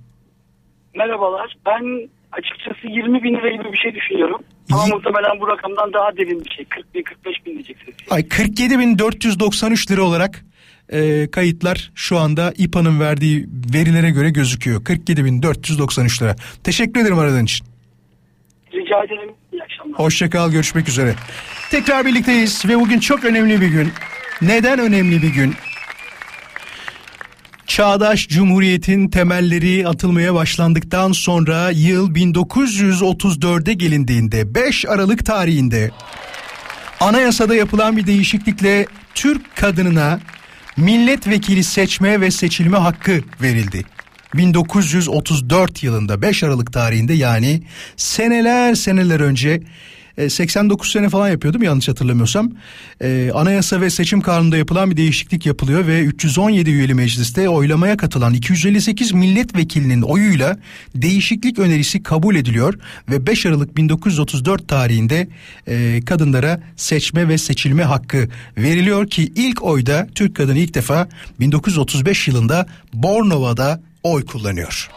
[0.98, 1.56] Merhabalar.
[1.66, 4.40] Ben açıkçası 20 bin lira gibi bir şey düşünüyorum.
[4.72, 6.64] Ama Y- muhtemelen bu rakamdan daha derin bir şey.
[6.64, 7.94] 40 bin 45 bin diyeceksiniz.
[8.10, 10.44] Ay 47.493 lira olarak
[10.92, 14.80] e, kayıtlar şu anda İPA'nın verdiği verilere göre gözüküyor.
[14.84, 16.36] 47.493 lira.
[16.64, 17.66] Teşekkür ederim aradığın için.
[18.74, 19.30] Rica ederim.
[19.52, 19.98] İyi akşamlar.
[19.98, 21.14] Hoşçakal görüşmek üzere.
[21.70, 23.88] Tekrar birlikteyiz ve bugün çok önemli bir gün.
[24.42, 25.54] Neden önemli bir gün?
[27.68, 35.90] Çağdaş Cumhuriyet'in temelleri atılmaya başlandıktan sonra yıl 1934'e gelindiğinde 5 Aralık tarihinde
[37.00, 40.20] anayasada yapılan bir değişiklikle Türk kadınına
[40.76, 43.84] milletvekili seçme ve seçilme hakkı verildi.
[44.34, 47.62] 1934 yılında 5 Aralık tarihinde yani
[47.96, 49.62] seneler seneler önce
[50.18, 52.52] e, 89 sene falan yapıyordum yanlış hatırlamıyorsam.
[53.00, 58.34] E, anayasa ve seçim kanununda yapılan bir değişiklik yapılıyor ve 317 üyeli mecliste oylamaya katılan
[58.34, 60.58] 258 milletvekilinin oyuyla
[60.94, 62.74] değişiklik önerisi kabul ediliyor
[63.10, 65.28] ve 5 Aralık 1934 tarihinde
[65.66, 71.08] e, kadınlara seçme ve seçilme hakkı veriliyor ki ilk oyda Türk kadını ilk defa
[71.40, 74.90] 1935 yılında Bornova'da oy kullanıyor.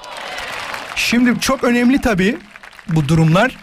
[0.96, 2.38] Şimdi çok önemli tabii
[2.90, 3.58] bu durumlar.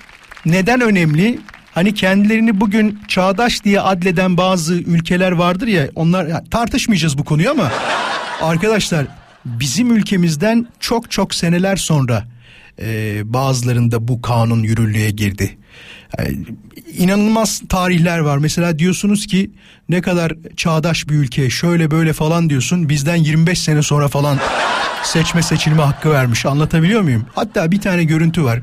[0.47, 1.39] Neden önemli?
[1.75, 7.51] Hani kendilerini bugün çağdaş diye adleden bazı ülkeler vardır ya onlar ya tartışmayacağız bu konuyu
[7.51, 7.73] ama
[8.43, 9.07] arkadaşlar
[9.45, 12.25] bizim ülkemizden çok çok seneler sonra
[12.83, 15.59] e, bazılarında bu kanun yürürlüğe girdi.
[16.19, 16.39] Yani
[16.99, 18.39] inanılmaz tarihler var.
[18.39, 19.51] Mesela diyorsunuz ki
[19.89, 22.89] ne kadar çağdaş bir ülke şöyle böyle falan diyorsun.
[22.89, 24.39] Bizden 25 sene sonra falan
[25.03, 26.47] seçme seçilme hakkı vermiş.
[26.47, 27.27] Anlatabiliyor muyum?
[27.35, 28.61] Hatta bir tane görüntü var.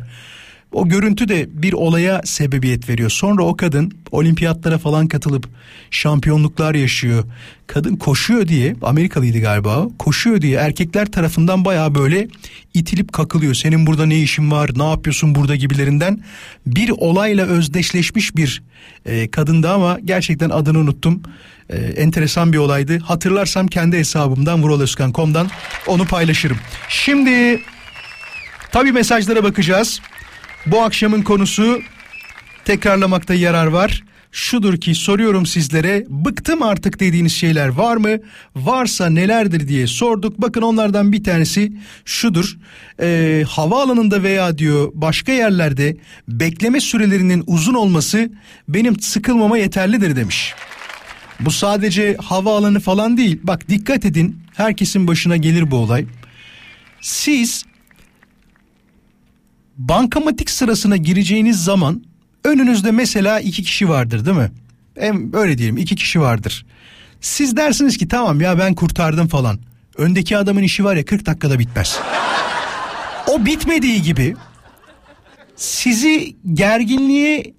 [0.75, 3.09] O görüntü de bir olaya sebebiyet veriyor.
[3.09, 5.47] Sonra o kadın olimpiyatlara falan katılıp
[5.91, 7.23] şampiyonluklar yaşıyor.
[7.67, 12.27] Kadın koşuyor diye Amerikalıydı galiba koşuyor diye erkekler tarafından baya böyle
[12.73, 13.53] itilip kakılıyor.
[13.53, 16.19] Senin burada ne işin var ne yapıyorsun burada gibilerinden
[16.65, 18.63] bir olayla özdeşleşmiş bir
[19.05, 21.21] e, kadındı ama gerçekten adını unuttum.
[21.69, 22.99] E, enteresan bir olaydı.
[22.99, 25.47] Hatırlarsam kendi hesabımdan vuraloskan.com'dan
[25.87, 26.57] onu paylaşırım.
[26.89, 27.61] Şimdi
[28.71, 30.01] tabi mesajlara bakacağız.
[30.65, 31.81] Bu akşamın konusu
[32.65, 34.03] tekrarlamakta yarar var.
[34.31, 38.17] Şudur ki soruyorum sizlere bıktım artık dediğiniz şeyler var mı?
[38.55, 40.41] Varsa nelerdir diye sorduk.
[40.41, 41.73] Bakın onlardan bir tanesi
[42.05, 42.57] şudur.
[43.01, 45.97] Ee, havaalanında veya diyor başka yerlerde
[46.27, 48.29] bekleme sürelerinin uzun olması
[48.67, 50.53] benim sıkılmama yeterlidir demiş.
[51.39, 53.39] Bu sadece havaalanı falan değil.
[53.43, 56.05] Bak dikkat edin herkesin başına gelir bu olay.
[57.01, 57.65] Siz
[59.77, 62.03] bankamatik sırasına gireceğiniz zaman
[62.43, 64.51] önünüzde mesela iki kişi vardır değil mi?
[64.99, 66.65] Hem öyle diyelim iki kişi vardır.
[67.21, 69.59] Siz dersiniz ki tamam ya ben kurtardım falan.
[69.97, 71.99] Öndeki adamın işi var ya 40 dakikada bitmez.
[73.27, 74.35] O bitmediği gibi
[75.55, 77.53] sizi gerginliğe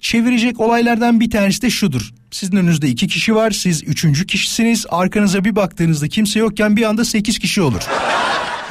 [0.00, 2.10] çevirecek olaylardan bir tanesi de şudur.
[2.30, 7.04] Sizin önünüzde iki kişi var siz üçüncü kişisiniz arkanıza bir baktığınızda kimse yokken bir anda
[7.04, 7.82] sekiz kişi olur.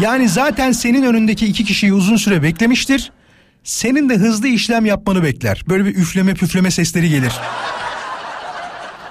[0.02, 3.12] Yani zaten senin önündeki iki kişiyi uzun süre beklemiştir.
[3.64, 5.64] Senin de hızlı işlem yapmanı bekler.
[5.70, 7.34] Böyle bir üfleme püfleme sesleri gelir.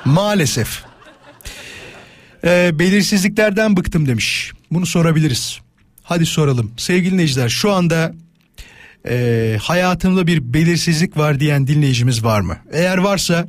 [0.05, 0.83] Maalesef.
[2.45, 4.53] Ee, belirsizliklerden bıktım demiş.
[4.71, 5.61] Bunu sorabiliriz.
[6.03, 6.73] Hadi soralım.
[6.77, 8.13] Sevgili dinleyiciler şu anda
[9.09, 12.57] e, hayatımda bir belirsizlik var diyen dinleyicimiz var mı?
[12.73, 13.49] Eğer varsa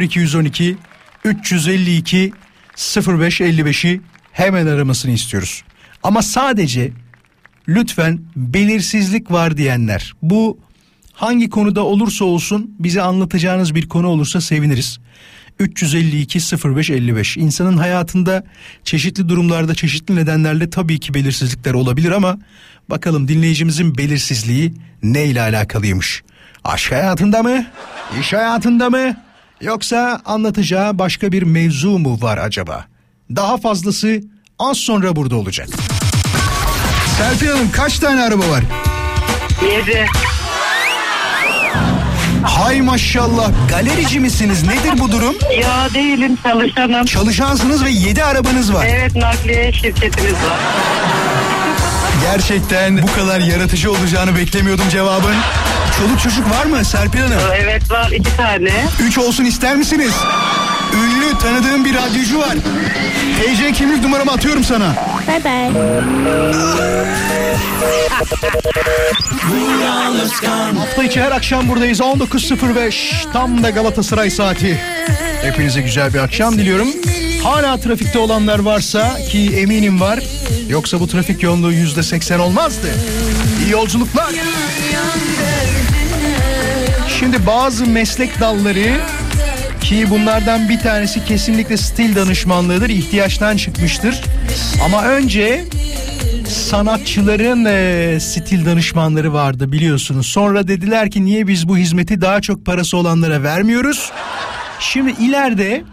[0.00, 0.76] 0212
[1.24, 2.32] 352
[2.76, 4.00] 0555'i
[4.32, 5.62] hemen aramasını istiyoruz.
[6.06, 6.92] Ama sadece
[7.68, 10.58] lütfen belirsizlik var diyenler bu
[11.12, 14.98] hangi konuda olursa olsun bize anlatacağınız bir konu olursa seviniriz.
[15.58, 18.44] 352 0555 insanın hayatında
[18.84, 22.38] çeşitli durumlarda çeşitli nedenlerle tabii ki belirsizlikler olabilir ama
[22.90, 26.22] bakalım dinleyicimizin belirsizliği ne ile alakalıymış?
[26.64, 27.66] Aşk hayatında mı?
[28.20, 29.16] İş hayatında mı?
[29.60, 32.84] Yoksa anlatacağı başka bir mevzu mu var acaba?
[33.36, 34.22] Daha fazlası
[34.58, 35.68] az sonra burada olacak.
[37.18, 38.62] Serpil Hanım kaç tane araba var?
[39.72, 40.06] Yedi.
[42.42, 45.34] Hay maşallah galerici misiniz nedir bu durum?
[45.62, 47.04] Ya değilim çalışanım.
[47.06, 48.86] Çalışansınız ve yedi arabanız var.
[48.90, 50.58] Evet nakliye şirketimiz var.
[52.22, 55.34] Gerçekten bu kadar yaratıcı olacağını beklemiyordum cevabın.
[55.98, 57.38] Çoluk çocuk var mı Serpil Hanım?
[57.54, 58.70] Evet var iki tane.
[59.00, 60.12] Üç olsun ister misiniz?
[61.42, 62.56] Tanıdığım bir radyocu var.
[63.40, 64.94] TC kimlik numaramı atıyorum sana.
[65.28, 65.70] Bye bye.
[70.78, 74.80] Hafta içi her akşam buradayız 19.05 tam da Galatasaray saati.
[75.42, 76.88] Hepinize güzel bir akşam diliyorum.
[77.44, 80.20] Hala trafikte olanlar varsa ki eminim var.
[80.68, 82.86] Yoksa bu trafik yoğunluğu yüzde seksen olmazdı.
[83.64, 84.34] İyi yolculuklar.
[87.18, 89.00] Şimdi bazı meslek dalları
[89.88, 92.88] ki bunlardan bir tanesi kesinlikle stil danışmanlığıdır.
[92.88, 94.20] ihtiyaçtan çıkmıştır.
[94.84, 95.64] Ama önce
[96.48, 100.26] sanatçıların e, stil danışmanları vardı biliyorsunuz.
[100.26, 104.12] Sonra dediler ki niye biz bu hizmeti daha çok parası olanlara vermiyoruz?
[104.80, 105.84] Şimdi ileride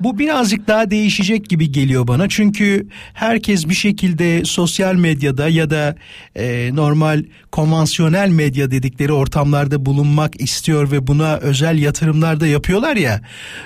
[0.00, 2.28] bu birazcık daha değişecek gibi geliyor bana.
[2.28, 5.96] Çünkü herkes bir şekilde sosyal medyada ya da
[6.36, 13.20] e, normal konvansiyonel medya dedikleri ortamlarda bulunmak istiyor ve buna özel yatırımlar da yapıyorlar ya.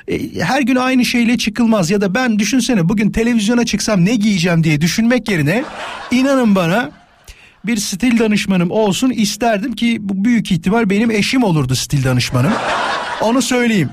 [0.09, 4.65] E, her gün aynı şeyle çıkılmaz ya da ben düşünsene bugün televizyona çıksam ne giyeceğim
[4.65, 5.65] diye düşünmek yerine
[6.11, 6.91] inanın bana
[7.67, 12.53] bir stil danışmanım olsun isterdim ki bu büyük ihtimal benim eşim olurdu stil danışmanım.
[13.21, 13.91] Onu söyleyeyim.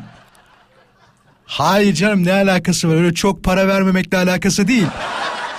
[1.47, 4.87] Hayır canım ne alakası var öyle çok para vermemekle alakası değil.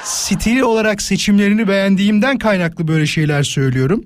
[0.05, 4.05] Stil olarak seçimlerini beğendiğimden kaynaklı böyle şeyler söylüyorum.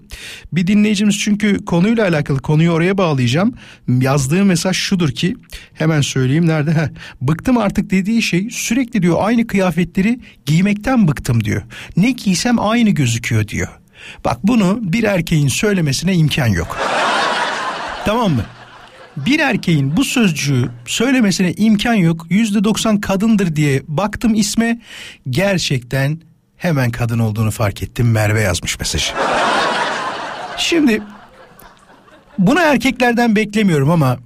[0.52, 3.54] Bir dinleyicimiz çünkü konuyla alakalı konuyu oraya bağlayacağım.
[3.88, 5.36] Yazdığı mesaj şudur ki
[5.74, 6.72] hemen söyleyeyim nerede?
[6.72, 6.88] Heh,
[7.20, 11.62] bıktım artık dediği şey sürekli diyor aynı kıyafetleri giymekten bıktım diyor.
[11.96, 13.68] Ne giysem aynı gözüküyor diyor.
[14.24, 16.78] Bak bunu bir erkeğin söylemesine imkan yok.
[18.04, 18.44] tamam mı?
[19.16, 22.26] Bir erkeğin bu sözcüğü söylemesine imkan yok.
[22.30, 24.80] Yüzde doksan kadındır diye baktım isme
[25.30, 26.20] gerçekten
[26.56, 28.10] hemen kadın olduğunu fark ettim.
[28.10, 29.12] Merve yazmış mesajı.
[30.56, 31.02] Şimdi
[32.38, 34.18] bunu erkeklerden beklemiyorum ama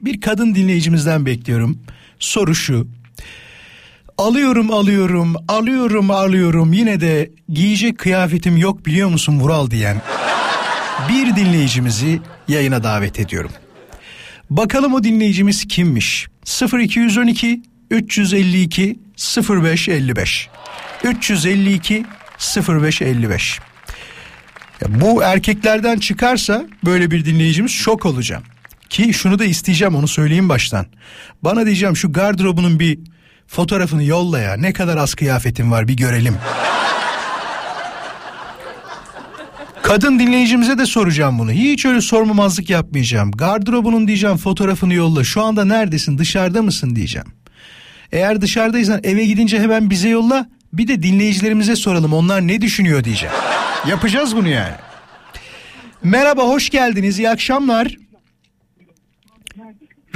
[0.00, 1.78] bir kadın dinleyicimizden bekliyorum.
[2.18, 2.88] Soru şu.
[4.18, 10.02] Alıyorum alıyorum alıyorum alıyorum yine de giyecek kıyafetim yok biliyor musun Vural diyen.
[11.08, 13.50] bir dinleyicimizi yayına davet ediyorum.
[14.50, 16.28] Bakalım o dinleyicimiz kimmiş?
[16.72, 18.98] 0212 352
[19.48, 20.48] 0555
[21.04, 22.04] 352
[22.68, 23.60] 0555
[24.80, 28.42] ya bu erkeklerden çıkarsa böyle bir dinleyicimiz şok olacağım.
[28.88, 30.86] Ki şunu da isteyeceğim onu söyleyeyim baştan.
[31.42, 32.98] Bana diyeceğim şu gardırobunun bir
[33.46, 34.56] fotoğrafını yolla ya.
[34.56, 36.36] Ne kadar az kıyafetin var bir görelim.
[39.86, 41.50] Kadın dinleyicimize de soracağım bunu.
[41.52, 43.30] Hiç öyle sormamazlık yapmayacağım.
[43.30, 45.24] Gardırobunun diyeceğim fotoğrafını yolla.
[45.24, 46.18] Şu anda neredesin?
[46.18, 47.26] Dışarıda mısın diyeceğim.
[48.12, 50.48] Eğer dışarıdaysan eve gidince hemen bize yolla.
[50.72, 52.12] Bir de dinleyicilerimize soralım.
[52.12, 53.34] Onlar ne düşünüyor diyeceğim.
[53.88, 54.74] Yapacağız bunu yani.
[56.02, 57.18] Merhaba, hoş geldiniz.
[57.18, 57.96] İyi akşamlar.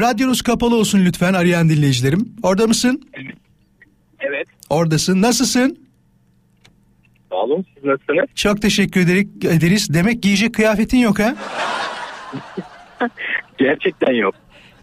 [0.00, 2.34] Radyonuz kapalı olsun lütfen arayan dinleyicilerim.
[2.42, 3.08] Orada mısın?
[4.20, 4.46] Evet.
[4.70, 5.22] Oradasın.
[5.22, 5.89] Nasılsın?
[7.30, 7.64] Sağ olun.
[7.74, 8.24] Siz nasılsınız?
[8.34, 9.00] Çok teşekkür
[9.56, 9.94] ederiz.
[9.94, 11.34] Demek giyecek kıyafetin yok ha?
[13.58, 14.34] Gerçekten yok.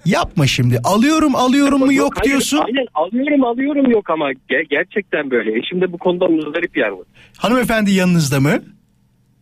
[0.05, 0.79] Yapma şimdi.
[0.83, 2.57] Alıyorum alıyorum mu yok hayır, diyorsun.
[2.57, 5.59] Aynen alıyorum alıyorum yok ama ge- gerçekten böyle.
[5.59, 6.97] Eşim de bu konuda muzdarip yani.
[7.37, 8.59] Hanımefendi yanınızda mı?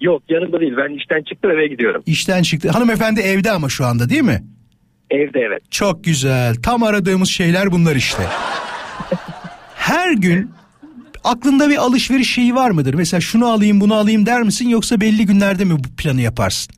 [0.01, 2.03] Yok yanında değil ben işten çıktım eve gidiyorum.
[2.05, 2.69] İşten çıktı.
[2.69, 4.43] Hanımefendi evde ama şu anda değil mi?
[5.11, 5.71] Evde evet.
[5.71, 6.55] Çok güzel.
[6.55, 8.23] Tam aradığımız şeyler bunlar işte.
[9.75, 10.51] Her gün
[11.25, 12.93] aklında bir alışveriş şeyi var mıdır?
[12.93, 16.75] Mesela şunu alayım bunu alayım der misin yoksa belli günlerde mi bu planı yaparsın?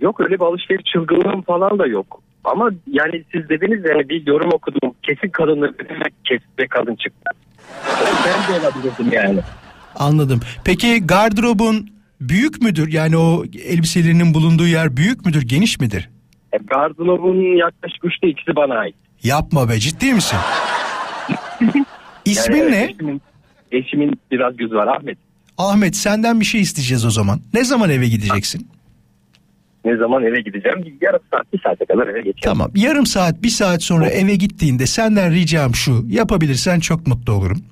[0.00, 2.22] Yok öyle bir alışveriş çılgınlığım falan da yok.
[2.44, 4.94] Ama yani siz dediniz ya bir yorum okudum.
[5.02, 5.70] Kesin kadınlar
[6.24, 7.30] kesin kadın çıktı.
[8.26, 9.40] Ben de olabilirdim yani.
[9.94, 10.40] Anladım.
[10.64, 12.92] Peki gardırobun büyük müdür?
[12.92, 16.10] Yani o elbiselerinin bulunduğu yer büyük müdür, geniş midir?
[16.52, 18.94] E, gardırobun yaklaşık üçte ikisi bana ait.
[19.22, 20.38] Yapma be ciddi misin?
[22.30, 22.84] İsmin Yani ne?
[22.84, 23.22] Eşimin,
[23.72, 25.18] eşimin biraz gözü var Ahmet.
[25.58, 27.40] Ahmet senden bir şey isteyeceğiz o zaman.
[27.54, 28.68] Ne zaman eve gideceksin?
[29.84, 30.98] Ne zaman eve gideceğim?
[31.00, 32.42] Yarım saat, bir saate kadar eve geçeceğim.
[32.42, 37.62] Tamam yarım saat bir saat sonra eve gittiğinde senden ricam şu yapabilirsen çok mutlu olurum.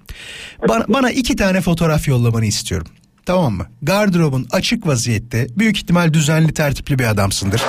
[0.68, 2.86] Bana, bana iki tane fotoğraf yollamanı istiyorum.
[3.26, 3.66] Tamam mı?
[3.82, 7.62] Gardırobun açık vaziyette büyük ihtimal düzenli tertipli bir adamsındır.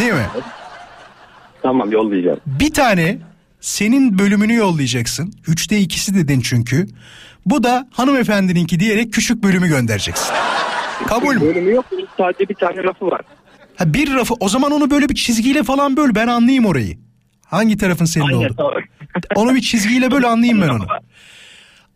[0.00, 0.26] Değil mi?
[1.62, 2.40] Tamam yollayacağım.
[2.46, 3.18] Bir tane
[3.66, 5.32] senin bölümünü yollayacaksın.
[5.46, 6.86] Üçte ikisi dedin çünkü.
[7.46, 10.34] Bu da hanımefendininki diyerek küçük bölümü göndereceksin.
[11.06, 11.40] Kabul mü?
[11.40, 11.84] Bölümü yok.
[12.16, 13.20] Sadece bir tane rafı var.
[13.76, 16.98] Ha bir rafı o zaman onu böyle bir çizgiyle falan böl ben anlayayım orayı.
[17.46, 18.54] Hangi tarafın senin Aynen oldu?
[18.56, 18.72] tamam.
[19.34, 20.86] Onu bir çizgiyle böyle anlayayım ben onu.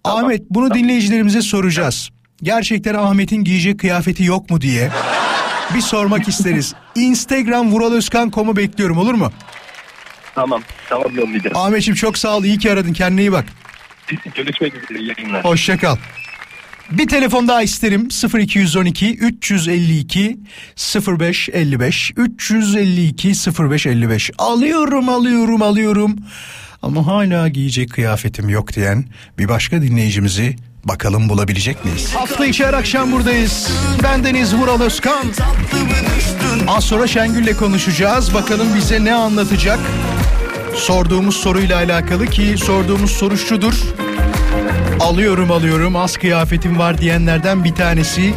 [0.04, 2.10] Ahmet bunu dinleyicilerimize soracağız.
[2.42, 4.90] Gerçekten Ahmet'in giyecek kıyafeti yok mu diye
[5.74, 6.74] bir sormak isteriz.
[6.94, 9.30] Instagram vuraloskan.com'u bekliyorum olur mu?
[10.34, 10.62] Tamam.
[10.88, 11.56] Tamam yollayacağım.
[11.56, 13.44] Ahmet'ciğim çok sağ ol iyi ki aradın kendine iyi bak.
[14.34, 14.98] Görüşmek üzere.
[14.98, 15.44] iyi yayınlar.
[15.44, 15.96] Hoşça kal.
[16.90, 18.08] Bir telefon daha isterim
[18.38, 20.38] 0212 352
[21.06, 26.16] 0555 352 0555 alıyorum alıyorum alıyorum
[26.82, 29.04] ama hala giyecek kıyafetim yok diyen
[29.38, 32.14] bir başka dinleyicimizi bakalım bulabilecek miyiz?
[32.14, 33.70] Hafta içi her akşam buradayız.
[34.02, 35.26] Bendeniz Vural Özkan.
[36.68, 38.34] Az sonra Şengül'le konuşacağız.
[38.34, 39.78] Bakalım bize ne anlatacak?
[40.74, 43.74] Sorduğumuz soruyla alakalı ki sorduğumuz soru şudur.
[45.00, 48.34] Alıyorum alıyorum az kıyafetim var diyenlerden bir tanesi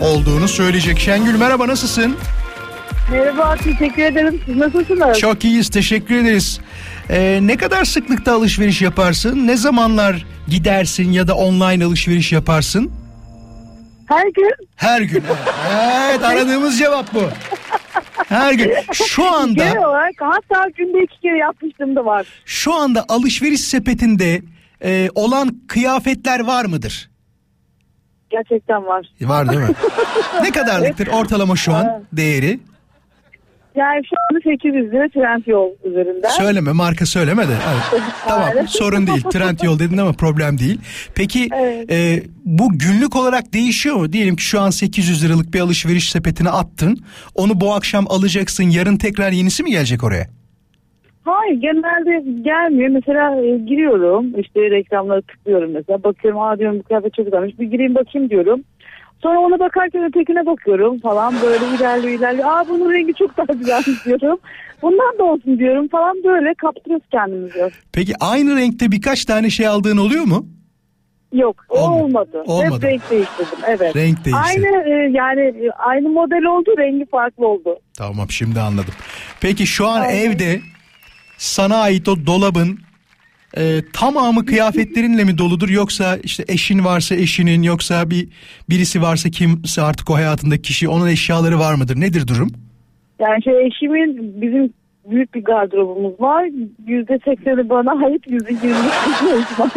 [0.00, 0.98] olduğunu söyleyecek.
[0.98, 2.16] Şengül merhaba nasılsın?
[3.12, 4.40] Merhaba teşekkür ederim.
[4.46, 5.18] Siz nasılsınız?
[5.18, 6.60] Çok iyiyiz teşekkür ederiz.
[7.10, 9.46] Ee, ne kadar sıklıkta alışveriş yaparsın?
[9.46, 12.90] Ne zamanlar gidersin ya da online alışveriş yaparsın?
[14.06, 14.50] Her gün.
[14.76, 15.22] Her gün.
[16.10, 17.22] Evet aradığımız cevap bu.
[18.28, 18.72] Her gün.
[18.92, 22.26] Şu anda Genel olarak hatta günde iki kere yapmıştım da var.
[22.44, 24.42] şu anda alışveriş sepetinde
[24.84, 27.10] e, olan kıyafetler var mıdır?
[28.30, 29.06] Gerçekten var.
[29.20, 29.68] Var değil mi?
[30.42, 32.60] ne kadarlıktır ortalama şu an değeri?
[33.78, 36.28] Yani şu anda 800 lira trend yol üzerinde.
[36.28, 37.52] Söyleme marka söyleme de.
[37.92, 38.02] Evet.
[38.28, 39.22] tamam sorun değil.
[39.22, 40.80] Trend yol dedin ama problem değil.
[41.14, 41.92] Peki Evet.
[41.92, 44.12] e, bu günlük olarak değişiyor mu?
[44.12, 46.98] Diyelim ki şu an 800 liralık bir alışveriş sepetine attın.
[47.34, 48.64] Onu bu akşam alacaksın.
[48.64, 50.26] Yarın tekrar yenisi mi gelecek oraya?
[51.24, 52.88] Hayır genelde gelmiyor.
[52.90, 56.04] Mesela e, giriyorum işte reklamları tıklıyorum mesela.
[56.04, 57.58] Bakıyorum aa diyorum bu kıyafet çok güzelmiş.
[57.58, 58.60] Bir gireyim bakayım diyorum.
[59.22, 62.48] Sonra ona bakarken ötekine bakıyorum falan böyle ilerliyor ilerliyor.
[62.50, 64.38] Aa bunun rengi çok daha güzelmiş diyorum.
[64.82, 67.70] Bundan da olsun diyorum falan böyle kaptırıyoruz kendimizi.
[67.92, 70.46] Peki aynı renkte birkaç tane şey aldığın oluyor mu?
[71.32, 72.42] Yok o Olmadı.
[72.46, 72.74] olmadı.
[72.76, 73.96] Hep renk değiştirdim evet.
[73.96, 74.42] Renk değişti.
[74.46, 77.78] Aynı e, yani e, aynı model oldu rengi farklı oldu.
[77.98, 78.94] Tamam şimdi anladım.
[79.40, 80.14] Peki şu an Aynen.
[80.30, 80.60] evde
[81.38, 82.78] sana ait o dolabın
[83.56, 88.28] e, tamamı kıyafetlerinle mi doludur yoksa işte eşin varsa eşinin yoksa bir
[88.70, 92.00] birisi varsa kimse artık o hayatındaki kişi onun eşyaları var mıdır?
[92.00, 92.52] Nedir durum?
[93.18, 94.72] Yani şey eşimin bizim
[95.10, 96.44] büyük bir gardırobumuz var.
[96.86, 98.76] Yüzde sekseni bana ait, yüzde yirmi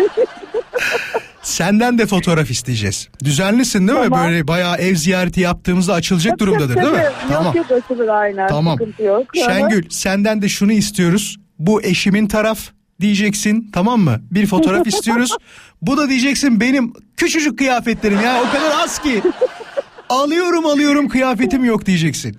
[1.42, 3.10] Senden de fotoğraf isteyeceğiz.
[3.24, 4.10] Düzenlisin değil mi?
[4.10, 4.28] Tamam.
[4.28, 6.98] Böyle bayağı ev ziyareti yaptığımızda açılacak durumdadır değil mi?
[6.98, 7.56] Yok Tamam.
[7.56, 8.48] yok açılır aynen.
[8.48, 8.78] Tamam.
[8.78, 9.26] Sıkıntı yok.
[9.46, 11.38] Şengül senden de şunu istiyoruz.
[11.60, 12.60] Bu eşimin taraf
[13.02, 14.22] diyeceksin tamam mı?
[14.32, 15.38] Bir fotoğraf istiyoruz.
[15.82, 19.22] Bu da diyeceksin benim küçücük kıyafetlerim ya o kadar az ki.
[20.10, 22.38] Alıyorum alıyorum kıyafetim yok diyeceksin.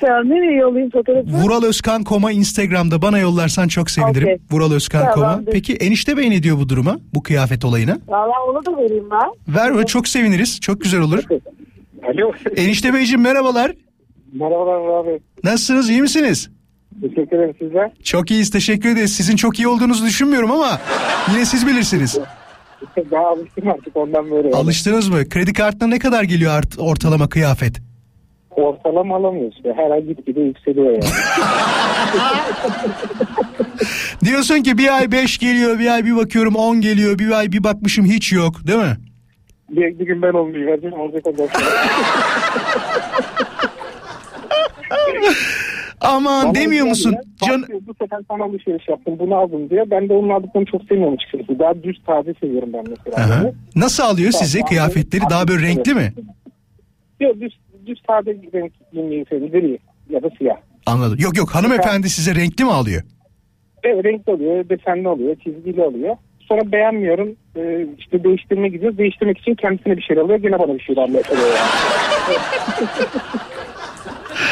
[0.00, 1.28] Tamam nereye yollayayım fotoğrafı?
[1.30, 4.22] Vural Özkan Koma Instagram'da bana yollarsan çok sevinirim.
[4.22, 4.38] Okey.
[4.50, 5.40] Vural Özkan Koma.
[5.52, 6.98] Peki enişte bey ne diyor bu duruma?
[7.14, 7.98] Bu kıyafet olayına?
[8.08, 9.54] Valla onu da vereyim ben.
[9.54, 10.60] Ver ve çok seviniriz.
[10.60, 11.18] Çok güzel olur.
[12.04, 12.32] Alo.
[12.56, 13.72] Enişte beyciğim merhabalar.
[14.32, 15.20] Merhabalar abi.
[15.44, 16.50] Nasılsınız iyi misiniz?
[17.00, 17.90] Teşekkür ederim sizler.
[18.02, 19.16] Çok iyiyiz teşekkür ederiz.
[19.16, 20.80] Sizin çok iyi olduğunuzu düşünmüyorum ama
[21.32, 22.18] yine siz bilirsiniz.
[23.10, 24.50] Daha alıştım artık ondan böyle.
[24.50, 25.28] Alıştınız mı?
[25.28, 27.80] Kredi kartına ne kadar geliyor art, ortalama kıyafet?
[28.50, 29.54] Ortalama alamıyoruz.
[29.56, 29.72] işte.
[29.76, 31.04] Her ay gitgide yükseliyor yani.
[34.24, 37.64] Diyorsun ki bir ay 5 geliyor, bir ay bir bakıyorum 10 geliyor, bir ay bir
[37.64, 38.96] bakmışım hiç yok değil mi?
[39.76, 41.00] bir, bir gün ben olmayı vereceğim.
[41.00, 41.42] Olacak o da.
[46.00, 47.16] Aman Bana demiyor geldi musun?
[47.48, 47.64] Can...
[47.86, 49.18] Bu sefer sana alışveriş yaptım.
[49.18, 49.90] Bunu aldım diye.
[49.90, 51.58] Ben de onun aldıklarını çok sevmiyorum açıkçası.
[51.58, 53.24] Daha düz taze seviyorum ben mesela.
[53.24, 53.52] Aha.
[53.76, 54.66] Nasıl alıyor Tamam.
[54.68, 55.22] kıyafetleri?
[55.30, 56.12] Daha böyle renkli mi?
[57.20, 59.60] Yok düz, düz taze renk giymeyi seviyorum.
[59.60, 59.78] Gri
[60.10, 60.56] ya da siyah.
[60.86, 61.16] Anladım.
[61.20, 63.02] Yok yok hanımefendi size renkli mi alıyor?
[63.82, 66.16] Evet renkli oluyor, desenli oluyor, çizgili oluyor.
[66.40, 67.36] Sonra beğenmiyorum.
[67.56, 68.98] Ee, işte değiştirmeye gidiyoruz.
[68.98, 70.38] Değiştirmek için kendisine bir şey alıyor.
[70.38, 71.70] Gene bana bir şey almaya çalışıyor yani.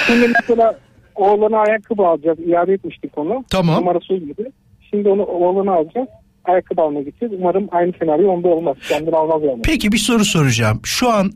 [0.06, 0.78] Şimdi mesela
[1.14, 2.38] oğlana ayakkabı alacağız.
[2.46, 3.44] İade etmiştik onu.
[3.50, 3.80] Tamam.
[3.80, 4.52] Numarası gibi.
[4.90, 6.08] Şimdi onu oğlana alacağız.
[6.44, 7.34] Ayakkabı almaya gideceğiz.
[7.38, 8.76] Umarım aynı senaryo onda olmaz.
[8.88, 9.62] Kendini almaz yani.
[9.62, 10.80] Peki bir soru soracağım.
[10.84, 11.32] Şu an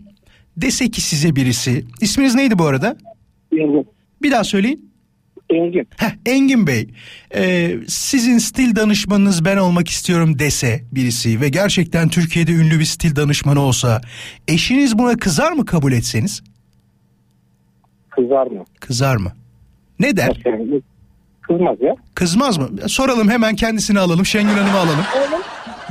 [0.57, 1.85] dese ki size birisi.
[2.01, 2.97] İsminiz neydi bu arada?
[3.53, 3.87] Engin.
[4.23, 4.91] Bir daha söyleyin.
[5.51, 5.89] Engin.
[5.97, 6.89] Heh, Engin Bey,
[7.35, 13.17] e, sizin stil danışmanınız ben olmak istiyorum dese birisi ve gerçekten Türkiye'de ünlü bir stil
[13.17, 14.01] danışmanı olsa
[14.49, 16.43] eşiniz buna kızar mı kabul etseniz?
[18.11, 18.65] Kızar mı?
[18.81, 19.33] Kızar mı?
[20.01, 20.43] Ne der?
[21.43, 21.95] Kızmaz ya.
[22.15, 22.69] Kızmaz mı?
[22.89, 24.27] Soralım hemen kendisini alalım.
[24.27, 25.05] Şengül Hanım'ı alalım.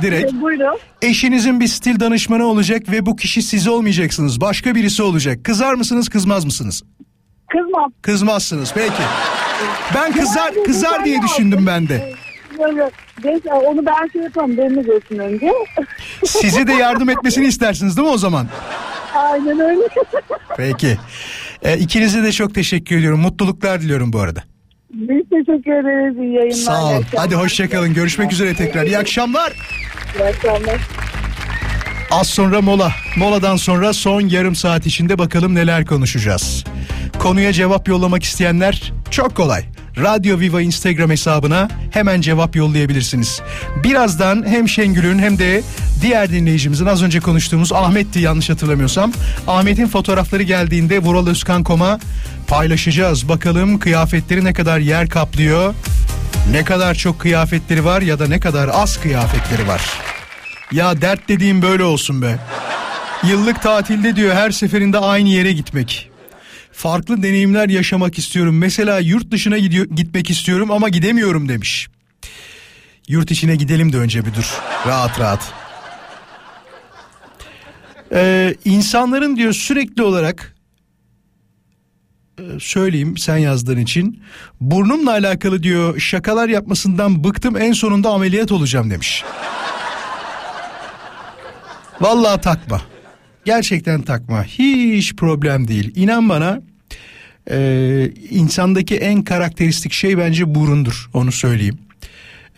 [0.02, 0.32] Direkt.
[0.32, 0.78] Buyurun.
[1.02, 4.40] Eşinizin bir stil danışmanı olacak ve bu kişi siz olmayacaksınız.
[4.40, 5.44] Başka birisi olacak.
[5.44, 6.82] Kızar mısınız, kızmaz mısınız?
[7.52, 7.92] Kızmam.
[8.02, 8.72] Kızmazsınız.
[8.74, 9.02] Peki.
[9.94, 12.12] Ben kızar Yani kızar diye düşündüm ben de.
[13.24, 14.56] Neyse, onu ben şey yapamam.
[14.56, 15.52] Benimle görsün önce.
[16.24, 18.46] Size de yardım etmesini istersiniz değil mi o zaman?
[19.14, 19.82] Aynen öyle.
[20.56, 20.98] Peki.
[21.62, 23.20] E, ikinize de çok teşekkür ediyorum.
[23.20, 24.42] Mutluluklar diliyorum bu arada.
[24.92, 26.16] Biz teşekkür ederiz.
[26.18, 26.56] İyi yayınlar.
[26.56, 26.90] Sağ ol.
[26.90, 27.24] iyi akşamlar.
[27.26, 27.94] Hadi hoşçakalın.
[27.94, 28.86] Görüşmek üzere tekrar.
[28.86, 29.52] İyi akşamlar.
[30.18, 30.80] İyi akşamlar.
[32.10, 32.92] Az sonra mola.
[33.16, 36.64] Moladan sonra son yarım saat içinde bakalım neler konuşacağız.
[37.18, 39.64] Konuya cevap yollamak isteyenler çok kolay.
[39.98, 43.40] Radyo Viva Instagram hesabına hemen cevap yollayabilirsiniz.
[43.84, 45.62] Birazdan hem Şengül'ün hem de
[46.02, 49.12] diğer dinleyicimizin az önce konuştuğumuz Ahmet'ti yanlış hatırlamıyorsam.
[49.46, 51.98] Ahmet'in fotoğrafları geldiğinde Vural Özkan.com'a
[52.46, 53.28] paylaşacağız.
[53.28, 55.74] Bakalım kıyafetleri ne kadar yer kaplıyor.
[56.50, 59.82] Ne kadar çok kıyafetleri var ya da ne kadar az kıyafetleri var.
[60.72, 62.38] Ya dert dediğim böyle olsun be.
[63.24, 66.10] Yıllık tatilde diyor her seferinde aynı yere gitmek.
[66.76, 68.58] Farklı deneyimler yaşamak istiyorum.
[68.58, 71.88] Mesela yurt dışına gidiyor, gitmek istiyorum ama gidemiyorum demiş.
[73.08, 74.60] Yurt içine gidelim de önce bir dur.
[74.86, 75.52] Rahat rahat.
[78.12, 80.56] Ee, insanların diyor sürekli olarak
[82.38, 84.22] e, söyleyeyim sen yazdığın için
[84.60, 89.24] burnumla alakalı diyor şakalar yapmasından bıktım en sonunda ameliyat olacağım demiş.
[92.00, 92.95] Vallahi takma.
[93.46, 94.44] Gerçekten takma.
[94.44, 95.92] Hiç problem değil.
[95.96, 96.62] İnan bana
[97.50, 101.10] e, insandaki en karakteristik şey bence burundur.
[101.14, 101.78] Onu söyleyeyim.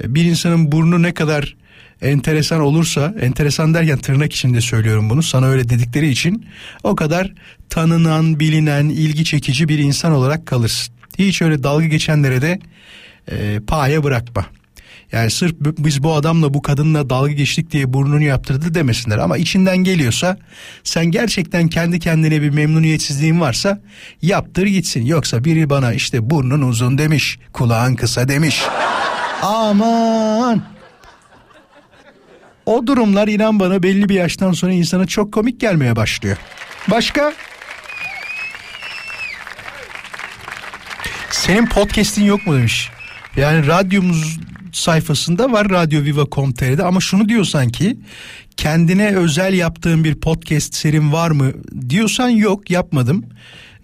[0.05, 1.57] E, Bir insanın burnu ne kadar
[2.03, 5.22] enteresan olursa, enteresan derken tırnak içinde söylüyorum bunu.
[5.22, 6.47] Sana öyle dedikleri için
[6.82, 7.32] o kadar
[7.70, 10.95] tanınan, bilinen, ilgi çekici bir insan olarak kalırsın.
[11.18, 12.59] Hiç öyle dalga geçenlere de
[13.30, 14.47] e, paye bırakma.
[15.12, 19.18] Yani sırf biz bu adamla bu kadınla dalga geçtik diye burnunu yaptırdı demesinler.
[19.18, 20.36] Ama içinden geliyorsa
[20.84, 23.80] sen gerçekten kendi kendine bir memnuniyetsizliğin varsa
[24.22, 25.06] yaptır gitsin.
[25.06, 28.62] Yoksa biri bana işte burnun uzun demiş, kulağın kısa demiş.
[29.42, 30.62] Aman!
[32.66, 36.36] O durumlar inan bana belli bir yaştan sonra insana çok komik gelmeye başlıyor.
[36.90, 37.32] Başka?
[41.30, 42.90] Senin podcast'in yok mu demiş.
[43.36, 44.38] Yani radyomuz
[44.73, 47.99] sayfasında var radyoviva.com.tr'de ama şunu diyorsan ki
[48.57, 51.53] kendine özel yaptığın bir podcast serim var mı
[51.89, 53.25] diyorsan yok yapmadım.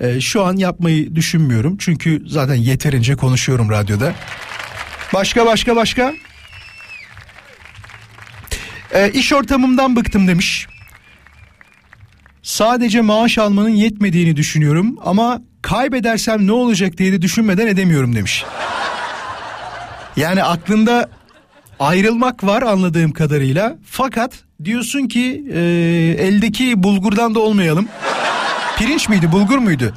[0.01, 4.15] Ee, şu an yapmayı düşünmüyorum çünkü zaten yeterince konuşuyorum radyoda.
[5.15, 6.15] Başka başka başka?
[8.95, 10.67] Ee, iş ortamımdan bıktım demiş.
[12.43, 18.45] Sadece maaş almanın yetmediğini düşünüyorum ama kaybedersem ne olacak diye de düşünmeden edemiyorum demiş.
[20.17, 21.09] Yani aklında
[21.81, 23.77] ayrılmak var anladığım kadarıyla.
[23.87, 24.33] Fakat
[24.65, 25.61] diyorsun ki e,
[26.19, 27.89] eldeki bulgurdan da olmayalım.
[28.79, 29.95] Pirinç miydi bulgur muydu?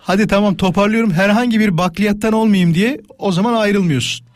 [0.00, 4.26] Hadi tamam toparlıyorum herhangi bir bakliyattan olmayayım diye o zaman ayrılmıyorsun.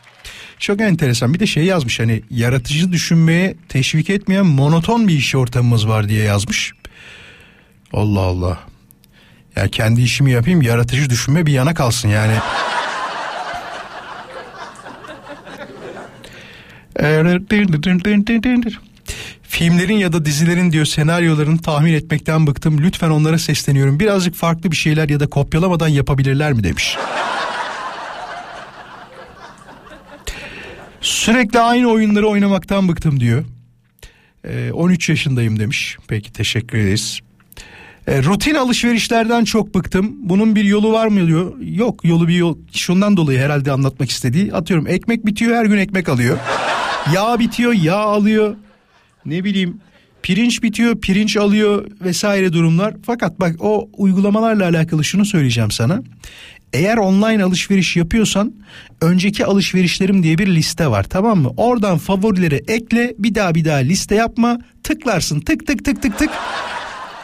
[0.58, 5.88] Çok enteresan bir de şey yazmış hani yaratıcı düşünmeye teşvik etmeyen monoton bir iş ortamımız
[5.88, 6.72] var diye yazmış.
[7.92, 8.58] Allah Allah.
[9.56, 12.34] Ya kendi işimi yapayım yaratıcı düşünme bir yana kalsın yani.
[19.42, 22.82] Filmlerin ya da dizilerin diyor senaryolarını tahmin etmekten bıktım.
[22.82, 24.00] Lütfen onlara sesleniyorum.
[24.00, 26.96] Birazcık farklı bir şeyler ya da kopyalamadan yapabilirler mi demiş.
[31.00, 33.44] Sürekli aynı oyunları oynamaktan bıktım diyor.
[34.44, 35.96] Ee, 13 yaşındayım demiş.
[36.08, 37.20] Peki teşekkür ederiz.
[38.06, 40.12] E, rutin alışverişlerden çok bıktım.
[40.18, 41.52] Bunun bir yolu var mı diyor.
[41.60, 42.58] Yok yolu bir yol.
[42.72, 44.52] Şundan dolayı herhalde anlatmak istediği.
[44.52, 46.38] Atıyorum ekmek bitiyor her gün ekmek alıyor.
[47.14, 48.56] Yağ bitiyor yağ alıyor.
[49.26, 49.80] Ne bileyim
[50.22, 52.94] pirinç bitiyor pirinç alıyor vesaire durumlar.
[53.06, 56.02] Fakat bak o uygulamalarla alakalı şunu söyleyeceğim sana.
[56.72, 58.52] Eğer online alışveriş yapıyorsan
[59.00, 61.52] önceki alışverişlerim diye bir liste var tamam mı?
[61.56, 66.30] Oradan favorileri ekle bir daha bir daha liste yapma tıklarsın tık tık tık tık tık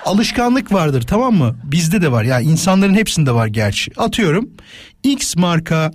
[0.05, 1.57] alışkanlık vardır tamam mı?
[1.64, 3.91] Bizde de var yani insanların hepsinde var gerçi.
[3.97, 4.51] Atıyorum
[5.03, 5.91] X marka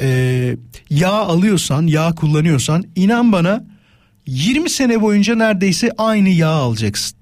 [0.00, 0.56] e,
[0.90, 3.64] yağ alıyorsan yağ kullanıyorsan inan bana
[4.26, 7.18] 20 sene boyunca neredeyse aynı yağ alacaksın.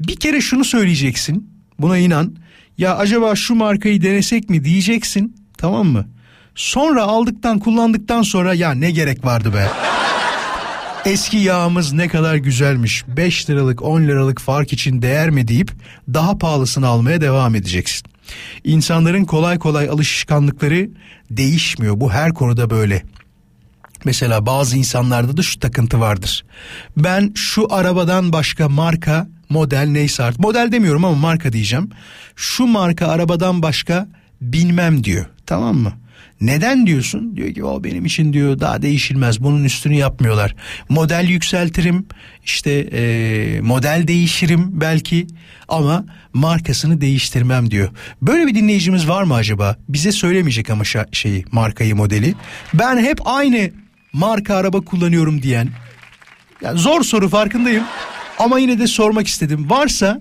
[0.00, 2.36] Bir kere şunu söyleyeceksin buna inan
[2.78, 6.08] ya acaba şu markayı denesek mi diyeceksin tamam mı?
[6.54, 9.68] Sonra aldıktan kullandıktan sonra ya ne gerek vardı be.
[11.04, 15.72] Eski yağımız ne kadar güzelmiş 5 liralık 10 liralık fark için değer mi deyip
[16.14, 18.11] daha pahalısını almaya devam edeceksin.
[18.64, 20.90] İnsanların kolay kolay alışkanlıkları
[21.30, 23.02] değişmiyor bu her konuda böyle.
[24.04, 26.44] Mesela bazı insanlarda da şu takıntı vardır.
[26.96, 31.90] Ben şu arabadan başka marka model neyse artık model demiyorum ama marka diyeceğim.
[32.36, 34.08] Şu marka arabadan başka
[34.40, 35.92] bilmem diyor tamam mı?
[36.42, 37.36] Neden diyorsun?
[37.36, 40.54] Diyor ki o benim için diyor daha değişilmez bunun üstünü yapmıyorlar.
[40.88, 42.06] Model yükseltirim
[42.44, 45.26] işte e, model değişirim belki
[45.68, 47.88] ama markasını değiştirmem diyor.
[48.22, 49.76] Böyle bir dinleyicimiz var mı acaba?
[49.88, 52.34] Bize söylemeyecek ama şeyi markayı modeli.
[52.74, 53.70] Ben hep aynı
[54.12, 55.68] marka araba kullanıyorum diyen.
[56.62, 57.84] Yani zor soru farkındayım.
[58.42, 59.70] Ama yine de sormak istedim.
[59.70, 60.20] Varsa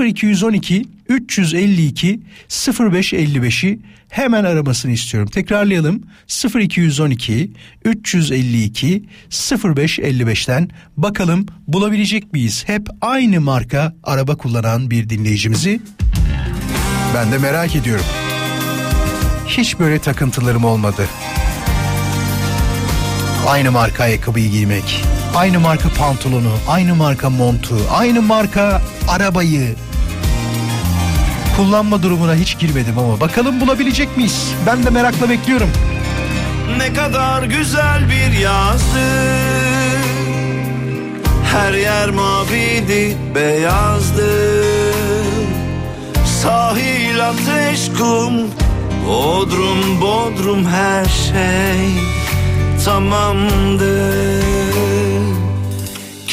[0.00, 3.78] 0212 352 0555'i
[4.08, 5.28] hemen aramasını istiyorum.
[5.28, 6.02] Tekrarlayalım.
[6.60, 7.50] 0212
[7.84, 12.64] 352 0555'ten bakalım bulabilecek miyiz?
[12.66, 15.80] Hep aynı marka araba kullanan bir dinleyicimizi.
[17.14, 18.04] Ben de merak ediyorum.
[19.46, 21.08] Hiç böyle takıntılarım olmadı.
[23.48, 25.04] Aynı marka ayakkabıyı giymek,
[25.36, 29.74] aynı marka pantolonu, aynı marka montu, aynı marka arabayı
[31.56, 34.54] kullanma durumuna hiç girmedim ama bakalım bulabilecek miyiz?
[34.66, 35.70] Ben de merakla bekliyorum.
[36.78, 38.98] Ne kadar güzel bir yazdı
[41.52, 44.64] Her yer maviydi, beyazdı
[46.42, 48.32] Sahil, ateş, kum
[49.08, 52.04] Bodrum, bodrum her şey
[52.84, 54.41] tamamdı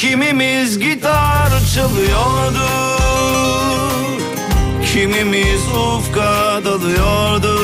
[0.01, 2.69] Kimimiz gitar çalıyordu?
[4.93, 7.55] Kimimiz ufka dalıyordu?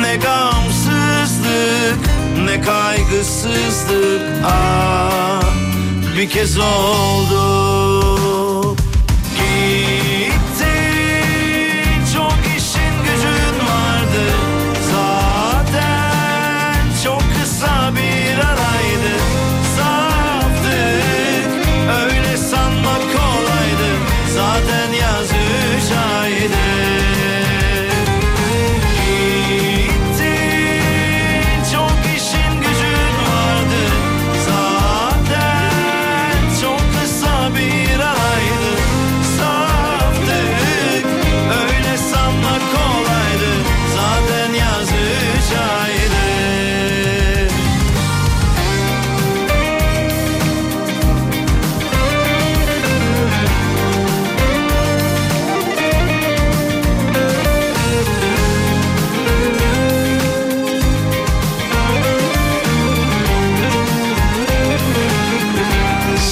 [0.00, 1.98] Ne gamsızlık
[2.44, 5.42] ne kaygısızlık Ah
[6.16, 7.48] bir kez oldu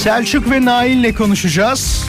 [0.07, 2.05] Selçuk ve Nail'le konuşacağız.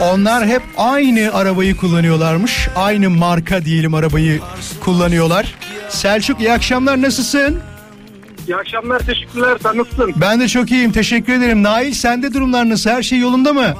[0.00, 2.68] Onlar hep aynı arabayı kullanıyorlarmış.
[2.76, 4.40] Aynı marka diyelim arabayı
[4.80, 5.54] kullanıyorlar.
[5.88, 7.60] Selçuk iyi akşamlar nasılsın?
[8.48, 10.12] İyi akşamlar teşekkürler sen nasılsın?
[10.16, 11.62] Ben de çok iyiyim teşekkür ederim.
[11.62, 12.90] Nail sende durumlar nasıl?
[12.90, 13.74] Her şey yolunda mı?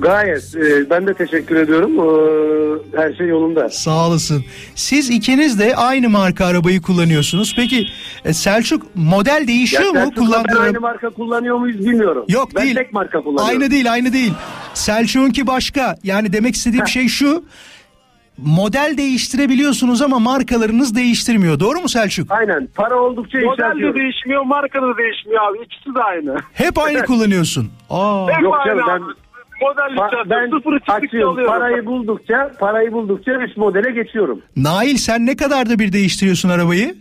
[0.00, 3.68] Gayet e, ben de teşekkür ediyorum Ee, her şey yolunda.
[3.68, 4.44] Sağ olasın.
[4.74, 7.54] Siz ikiniz de aynı marka arabayı kullanıyorsunuz.
[7.56, 7.86] Peki
[8.24, 12.24] e, Selçuk model değişiyor mu Selçuk'la kullandığın ben aynı marka kullanıyor muyuz bilmiyorum.
[12.28, 12.74] Yok ben değil.
[12.76, 13.48] tek marka kullanıyorum.
[13.62, 14.32] Aynı değil aynı değil.
[14.74, 15.96] Selçuk'unki başka.
[16.04, 17.44] Yani demek istediğim şey şu.
[18.38, 21.60] Model değiştirebiliyorsunuz ama markalarınız değiştirmiyor.
[21.60, 22.32] Doğru mu Selçuk?
[22.32, 24.00] Aynen para oldukça Model de yükseltiyorum.
[24.00, 25.58] değişmiyor, marka da değişmiyor abi.
[25.64, 26.36] İkisi de aynı.
[26.52, 27.70] Hep aynı kullanıyorsun.
[27.90, 28.26] Aa.
[28.30, 29.02] Hep Yok aynı canım, abi.
[29.08, 29.29] ben-
[29.62, 30.30] Model yükseltiyorum.
[30.30, 31.52] ben Sıfırı çıktıkça açıyorum alıyorum.
[31.54, 34.42] parayı buldukça parayı buldukça üst modele geçiyorum.
[34.56, 36.94] Nail sen ne kadar da bir değiştiriyorsun arabayı?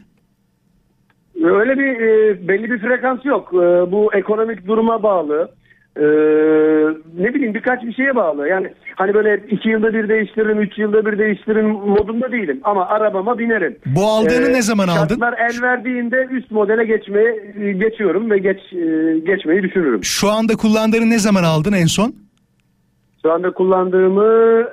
[1.44, 3.50] Öyle bir e, belli bir frekans yok.
[3.54, 3.58] E,
[3.92, 5.52] bu ekonomik duruma bağlı.
[5.98, 6.04] E,
[7.24, 8.48] ne bileyim birkaç bir şeye bağlı.
[8.48, 12.60] Yani hani böyle iki yılda bir değiştiririm, üç yılda bir değiştiririm modunda değilim.
[12.64, 13.78] Ama arabama binerim.
[13.86, 15.00] Bu aldığını E, ne zaman aldın?
[15.20, 20.04] Şartlar el verdiğinde üst modele geçmeye geçiyorum ve geç e, geçmeyi düşünürüm.
[20.04, 22.14] Şu anda kullandığını ne zaman aldın en son?
[23.22, 24.64] Şu anda kullandığımı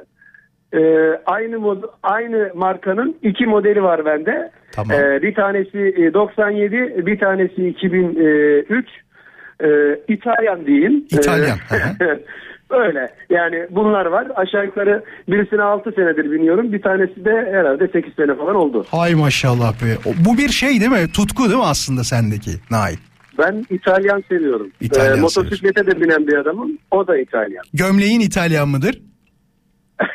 [0.74, 0.80] e,
[1.26, 4.51] aynı mod aynı markanın iki modeli var bende.
[4.72, 5.01] Tamam.
[5.01, 8.86] E, bir tanesi e, 97, bir tanesi 2003.
[9.61, 9.68] E,
[10.09, 11.07] İtalyan diyeyim.
[11.11, 11.59] İtalyan,
[12.01, 12.05] E,
[12.70, 13.09] Öyle.
[13.30, 14.26] Yani bunlar var.
[14.36, 16.72] Aşağı yukarı birisine 6 senedir biniyorum.
[16.72, 18.84] Bir tanesi de herhalde 8 sene falan oldu.
[18.90, 20.12] Hay maşallah be.
[20.26, 21.12] Bu bir şey değil mi?
[21.12, 22.97] Tutku değil mi aslında sendeki Nail?
[23.39, 24.70] Ben İtalyan seviyorum.
[24.80, 26.78] İtalyan E, motosiklete de binen bir adamım.
[26.91, 27.64] O da İtalyan.
[27.74, 29.01] Gömleğin İtalyan mıdır?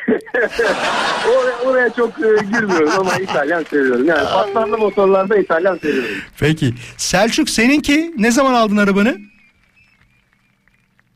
[1.26, 4.04] oraya, oraya çok e, girmiyorum ama İtalyan seviyorum.
[4.06, 6.14] Yani patlarlı motorlarda İtalyan seviyorum.
[6.40, 6.74] Peki.
[6.96, 9.16] Selçuk seninki ne zaman aldın arabanı?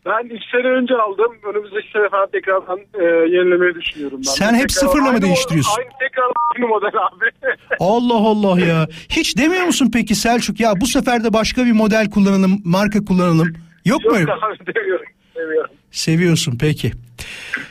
[0.06, 1.32] Ben iki sene önce aldım.
[1.50, 4.18] Önümüzdeki sene falan tekrardan e, yenilemeyi düşünüyorum.
[4.26, 4.30] Ben.
[4.30, 5.72] Sen hep Tekrar- sıfırla mı değiştiriyorsun?
[5.78, 6.24] Aynı tekrar
[6.56, 7.30] aynı model abi.
[7.80, 8.86] Allah Allah ya.
[9.08, 13.52] Hiç demiyor musun peki Selçuk ya bu sefer de başka bir model kullanalım, marka kullanalım.
[13.84, 14.10] Yok mu?
[14.16, 14.30] öyle?
[14.30, 15.06] Yok abi demiyorum.
[15.36, 15.70] demiyorum.
[15.90, 16.92] Seviyorsun peki.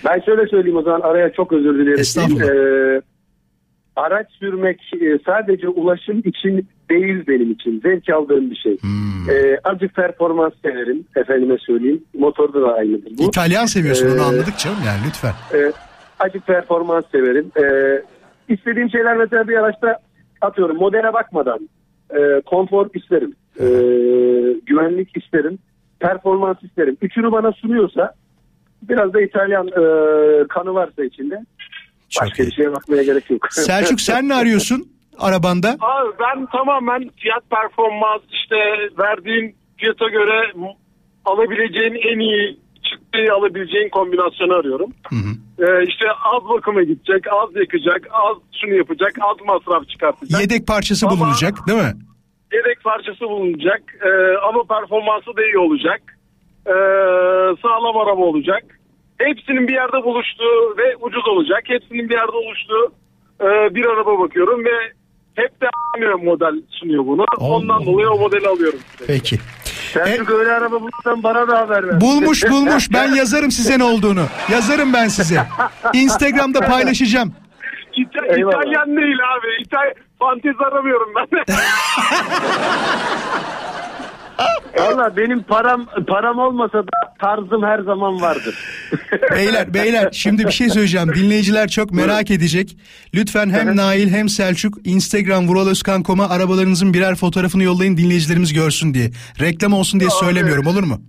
[0.05, 1.99] Ben şöyle söyleyeyim o zaman araya çok özür dilerim.
[1.99, 2.45] Estağfurullah.
[2.45, 3.01] Ee,
[3.95, 7.81] araç sürmek e, sadece ulaşım için değil benim için.
[7.81, 8.77] Zevk aldığım bir şey.
[8.81, 9.29] Hmm.
[9.29, 11.05] Ee, azıcık performans severim.
[11.15, 12.03] Efendime söyleyeyim.
[12.17, 13.23] Motorda da aynıdır bu.
[13.23, 15.33] İtalyan seviyorsun onu Ee, anladık canım yani lütfen.
[15.53, 15.71] e,
[16.19, 17.51] azıcık performans severim.
[17.57, 17.63] E,
[18.53, 19.99] istediğim şeyler mesela bir araçta
[20.41, 21.69] atıyorum modele bakmadan
[22.17, 23.35] e, konfor isterim.
[23.59, 23.65] E,
[24.65, 25.59] güvenlik isterim.
[25.99, 26.97] Performans isterim.
[27.01, 28.13] Üçünü bana sunuyorsa
[28.81, 29.81] biraz da İtalyan e,
[30.47, 31.45] kanı varsa içinde
[32.21, 33.47] başka bir şeye bakmaya gerek yok.
[33.51, 34.87] Selçuk sen ne arıyorsun
[35.19, 35.69] arabanda?
[35.69, 38.55] Abi ben tamamen fiyat performans işte
[38.99, 40.53] verdiğin fiyata göre
[41.25, 42.59] alabileceğin en iyi
[42.89, 44.89] çıktığı alabileceğin kombinasyonu arıyorum.
[45.59, 50.41] Ee, işte az bakıma gidecek, az yakacak, az şunu yapacak, az masraf çıkartacak.
[50.41, 51.93] Yedek parçası Ama- bulunacak değil mi?
[52.53, 56.01] Yedek parçası bulunacak Ee, ama performansı da iyi olacak.
[56.67, 56.71] Ee,
[57.61, 58.63] sağlam araba olacak.
[59.17, 61.63] Hepsinin bir yerde buluştuğu ve ucuz olacak.
[61.65, 62.91] Hepsinin bir yerde oluştuğu
[63.41, 64.91] e, bir araba bakıyorum ve
[65.35, 67.25] hep de aynı model sunuyor bunu.
[67.39, 68.79] Ondan dolayı o modeli alıyorum.
[69.07, 69.37] Peki.
[69.93, 72.01] Selçuk öyle araba bulursan bana da haber ver.
[72.01, 74.23] Bulmuş bulmuş ben yazarım size ne olduğunu.
[74.51, 75.43] Yazarım ben size.
[75.93, 77.33] Instagram'da paylaşacağım.
[77.97, 79.47] İta- İtalyan değil abi.
[79.61, 81.27] İtal fantezi aramıyorum ben.
[84.79, 88.55] Valla benim param param olmasa da tarzım her zaman vardır.
[89.35, 91.15] Beyler beyler şimdi bir şey söyleyeceğim.
[91.15, 92.77] Dinleyiciler çok merak edecek.
[93.13, 99.11] Lütfen hem Nail hem Selçuk Instagram vuraloskan.com'a arabalarınızın birer fotoğrafını yollayın dinleyicilerimiz görsün diye.
[99.41, 101.01] Reklam olsun diye söylemiyorum olur mu?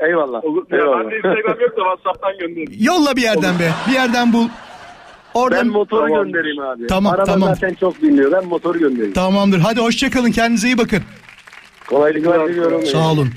[0.00, 0.42] Eyvallah.
[0.44, 2.72] Ya ben de Instagram yok da WhatsApp'tan gönderirim.
[2.78, 3.70] Yolla bir yerden be.
[3.88, 4.48] Bir yerden bul.
[5.34, 5.60] Oradan...
[5.60, 6.86] Ben motoru göndereyim abi.
[6.86, 7.54] Tamam, Araba tamam.
[7.54, 8.32] zaten çok dinliyor.
[8.32, 9.12] Ben motoru göndereyim.
[9.12, 9.58] Tamamdır.
[9.58, 10.30] Hadi hoşçakalın.
[10.30, 11.02] Kendinize iyi bakın.
[11.88, 12.86] Kolaylıklar diliyorum.
[12.86, 13.30] Sağ olun.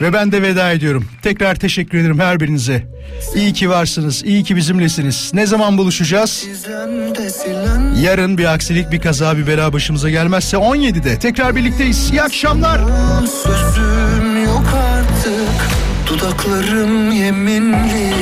[0.00, 1.04] Ve ben de veda ediyorum.
[1.22, 2.86] Tekrar teşekkür ederim her birinize.
[3.34, 4.24] İyi ki varsınız.
[4.24, 5.30] iyi ki bizimlesiniz.
[5.34, 6.46] Ne zaman buluşacağız?
[8.02, 12.10] Yarın bir aksilik, bir kaza, bir bela başımıza gelmezse 17'de tekrar birlikteyiz.
[12.10, 12.80] İyi akşamlar.
[13.44, 18.12] Sözüm yok artık Dudaklarım yeminli